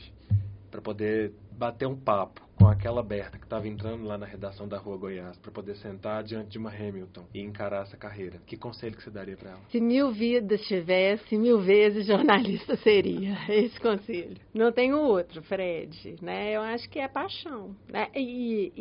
para 0.72 0.82
poder 0.82 1.34
bater 1.60 1.86
um 1.86 1.96
papo 1.96 2.42
com 2.56 2.68
aquela 2.68 3.04
Berta 3.04 3.38
que 3.38 3.44
estava 3.44 3.68
entrando 3.68 4.06
lá 4.06 4.18
na 4.18 4.26
redação 4.26 4.66
da 4.66 4.78
Rua 4.78 4.98
Goiás 4.98 5.38
para 5.38 5.52
poder 5.52 5.76
sentar 5.76 6.24
diante 6.24 6.52
de 6.52 6.58
uma 6.58 6.70
Hamilton 6.70 7.26
e 7.34 7.42
encarar 7.42 7.84
essa 7.84 7.98
carreira, 7.98 8.40
que 8.46 8.56
conselho 8.56 8.96
que 8.96 9.04
você 9.04 9.10
daria 9.10 9.36
para 9.36 9.52
ela? 9.52 9.60
Se 9.70 9.82
mil 9.82 10.10
vidas 10.12 10.62
tivesse, 10.62 11.38
mil 11.38 11.60
vezes 11.60 12.08
jornalista 12.08 12.78
seria 12.78 13.38
esse 13.54 13.78
conselho. 13.80 14.38
Não 14.54 14.72
tenho 14.72 14.98
outro, 15.00 15.44
Fred. 15.44 16.16
Né? 16.22 16.56
Eu 16.56 16.62
acho 16.62 16.90
que 16.90 16.98
é 16.98 17.08
paixão. 17.10 17.76
Né? 17.90 18.08
E, 18.16 18.72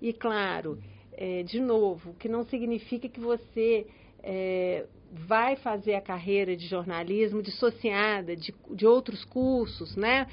e, 0.00 0.08
e 0.08 0.12
claro, 0.12 0.78
é, 1.12 1.42
de 1.42 1.60
novo, 1.60 2.14
que 2.14 2.28
não 2.28 2.44
significa 2.44 3.08
que 3.08 3.18
você 3.18 3.84
é, 4.22 4.86
vai 5.10 5.56
fazer 5.56 5.94
a 5.94 6.00
carreira 6.00 6.56
de 6.56 6.68
jornalismo 6.68 7.42
dissociada 7.42 8.36
de, 8.36 8.54
de 8.70 8.86
outros 8.86 9.24
cursos, 9.24 9.96
né? 9.96 10.28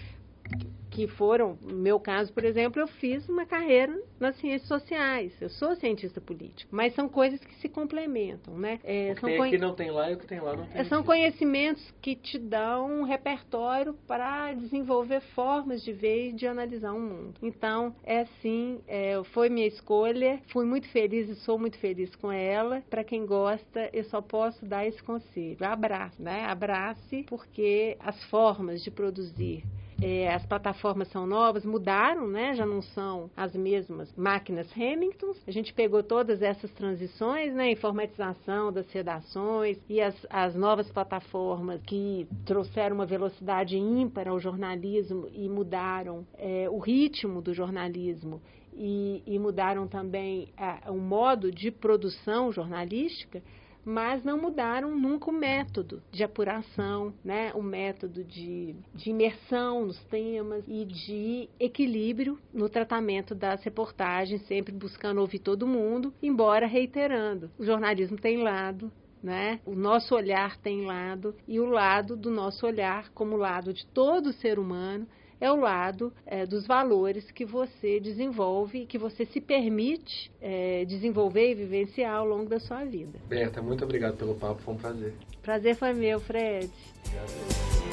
Que 0.95 1.08
foram, 1.08 1.58
no 1.62 1.75
meu 1.75 1.99
caso, 1.99 2.31
por 2.31 2.45
exemplo, 2.45 2.81
eu 2.81 2.88
fiz 2.88 3.27
uma 3.27 3.45
carreira 3.45 4.01
nas 4.17 4.38
ciências 4.38 4.65
sociais. 4.65 5.34
Eu 5.41 5.49
sou 5.49 5.75
cientista 5.75 6.21
político, 6.21 6.73
mas 6.73 6.95
são 6.95 7.10
coisas 7.10 7.38
que 7.41 7.53
se 7.55 7.67
complementam, 7.67 8.58
né? 8.58 8.79
É, 8.81 9.12
o 9.12 9.15
que, 9.15 9.25
tem 9.25 9.43
aqui 9.43 9.58
não 9.58 9.75
tem 9.75 9.91
lá 9.91 10.10
e 10.10 10.13
o 10.13 10.17
que 10.17 10.25
tem 10.25 10.39
lá 10.39 10.55
não 10.55 10.65
tem. 10.65 10.79
É, 10.79 10.86
são 10.86 11.03
conhecimentos 11.03 11.84
que 12.01 12.15
te 12.15 12.39
dão 12.39 13.01
um 13.01 13.03
repertório 13.03 13.93
para 14.08 14.53
desenvolver 14.53 15.19
formas 15.36 15.84
de 15.84 15.91
ver 15.91 16.29
e 16.29 16.31
de 16.31 16.47
analisar 16.47 16.93
o 16.93 16.95
um 16.95 17.01
mundo. 17.01 17.34
Então, 17.43 17.93
é 18.01 18.23
sim, 18.41 18.79
é, 18.88 19.21
foi 19.34 19.49
minha 19.49 19.67
escolha. 19.67 20.39
Fui 20.47 20.65
muito 20.65 20.88
feliz 20.88 21.27
e 21.27 21.36
sou 21.36 21.60
muito 21.60 21.77
feliz 21.77 22.15
com 22.15 22.31
ela. 22.31 22.81
Para 22.89 23.03
quem 23.03 23.25
gosta, 23.25 23.89
eu 23.91 24.05
só 24.05 24.21
posso 24.21 24.65
dar 24.65 24.88
esse 24.88 25.03
conselho: 25.03 25.58
abrace, 25.60 26.21
né? 26.21 26.45
Abrace, 26.45 27.25
porque 27.27 27.97
as 27.99 28.23
formas 28.29 28.81
de 28.81 28.89
produzir 28.89 29.62
é, 30.01 30.34
as 30.34 30.45
plataformas 30.45 31.08
são 31.10 31.25
novas, 31.25 31.65
mudaram, 31.65 32.27
né? 32.27 32.53
Já 32.53 32.65
não 32.65 32.81
são 32.81 33.29
as 33.36 33.55
mesmas 33.55 34.13
máquinas 34.15 34.71
Remington. 34.71 35.34
A 35.47 35.51
gente 35.51 35.73
pegou 35.73 36.03
todas 36.03 36.41
essas 36.41 36.71
transições, 36.71 37.53
né? 37.53 37.71
Informatização 37.71 38.71
das 38.71 38.91
redações 38.91 39.77
e 39.89 40.01
as, 40.01 40.15
as 40.29 40.55
novas 40.55 40.89
plataformas 40.91 41.81
que 41.84 42.27
trouxeram 42.45 42.95
uma 42.95 43.05
velocidade 43.05 43.77
ímpar 43.77 44.27
ao 44.27 44.39
jornalismo 44.39 45.29
e 45.34 45.47
mudaram 45.47 46.25
é, 46.38 46.67
o 46.69 46.79
ritmo 46.79 47.41
do 47.41 47.53
jornalismo 47.53 48.41
e, 48.73 49.23
e 49.25 49.39
mudaram 49.39 49.88
também 49.88 50.49
o 50.88 50.97
modo 50.97 51.51
de 51.51 51.71
produção 51.71 52.51
jornalística 52.51 53.41
mas 53.86 54.24
não 54.24 54.41
mudaram 54.41 54.98
nunca 54.98 55.30
o 55.30 55.34
método 55.34 56.02
de 56.12 56.24
apuração, 56.24 57.13
né? 57.24 57.52
o 57.54 57.62
método 57.62 58.24
de, 58.24 58.76
de 58.93 59.12
imersão 59.12 59.86
nos 59.86 60.04
temas 60.06 60.63
e 60.67 60.84
de 60.86 61.50
equilíbrio 61.60 62.39
no 62.52 62.67
tratamento 62.67 63.36
das 63.36 63.63
reportagens, 63.63 64.41
sempre 64.48 64.74
buscando 64.74 65.21
ouvir 65.21 65.39
todo 65.39 65.67
mundo, 65.67 66.12
embora 66.21 66.65
reiterando. 66.65 67.52
O 67.60 67.63
jornalismo 67.63 68.17
tem 68.17 68.41
lado, 68.41 68.91
né? 69.21 69.60
O 69.65 69.76
nosso 69.76 70.15
olhar 70.15 70.58
tem 70.58 70.86
lado 70.86 71.36
e 71.48 71.60
o 71.60 71.65
lado 71.65 72.15
do 72.15 72.32
nosso 72.32 72.65
olhar 72.65 73.10
como 73.10 73.38
lado 73.38 73.74
de 73.74 73.86
todo 73.88 74.34
ser 74.34 74.58
humano 74.58 75.08
é 75.39 75.52
o 75.52 75.56
lado 75.56 76.13
é, 76.26 76.45
dos 76.45 76.65
valores 76.65 77.30
que 77.32 77.45
você 77.45 78.00
desenvolve, 78.00 78.86
que 78.86 78.98
você 78.98 79.26
se 79.26 79.41
permite 79.41 80.32
é, 80.41 80.86
desenvolver 80.86 81.52
e 81.52 81.56
vivenciar 81.56 82.15
ao 82.15 82.26
longo 82.26 82.50
da 82.50 82.60
sua 82.60 82.84
vida. 82.84 83.19
Berta, 83.28 83.62
muito 83.62 83.84
obrigado 83.84 84.17
pelo 84.17 84.36
papo, 84.36 84.62
foi 84.62 84.74
um 84.74 84.78
prazer. 84.78 85.13
Prazer 85.41 85.76
foi 85.76 85.93
meu, 85.93 86.19
Fred. 86.19 86.69
Obrigado. 87.06 87.85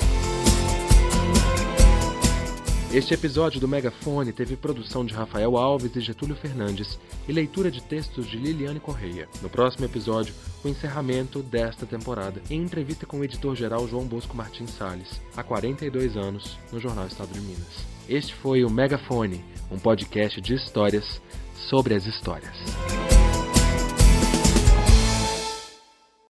Este 2.92 3.14
episódio 3.14 3.58
do 3.58 3.66
Megafone 3.66 4.34
teve 4.34 4.54
produção 4.54 5.02
de 5.02 5.14
Rafael 5.14 5.56
Alves 5.56 5.96
e 5.96 6.00
Getúlio 6.02 6.36
Fernandes 6.36 7.00
e 7.26 7.32
leitura 7.32 7.70
de 7.70 7.82
textos 7.82 8.26
de 8.26 8.36
Liliane 8.36 8.78
Correia. 8.78 9.26
No 9.40 9.48
próximo 9.48 9.86
episódio, 9.86 10.34
o 10.62 10.68
encerramento 10.68 11.42
desta 11.42 11.86
temporada 11.86 12.42
em 12.50 12.60
entrevista 12.60 13.06
com 13.06 13.20
o 13.20 13.24
editor-geral 13.24 13.88
João 13.88 14.04
Bosco 14.04 14.36
Martins 14.36 14.72
Salles, 14.72 15.22
há 15.34 15.42
42 15.42 16.18
anos, 16.18 16.58
no 16.70 16.78
Jornal 16.78 17.06
Estado 17.06 17.32
de 17.32 17.40
Minas. 17.40 17.86
Este 18.06 18.34
foi 18.34 18.62
o 18.62 18.68
Megafone, 18.68 19.42
um 19.70 19.78
podcast 19.78 20.38
de 20.38 20.52
histórias 20.52 21.22
sobre 21.54 21.94
as 21.94 22.04
histórias. 22.04 23.21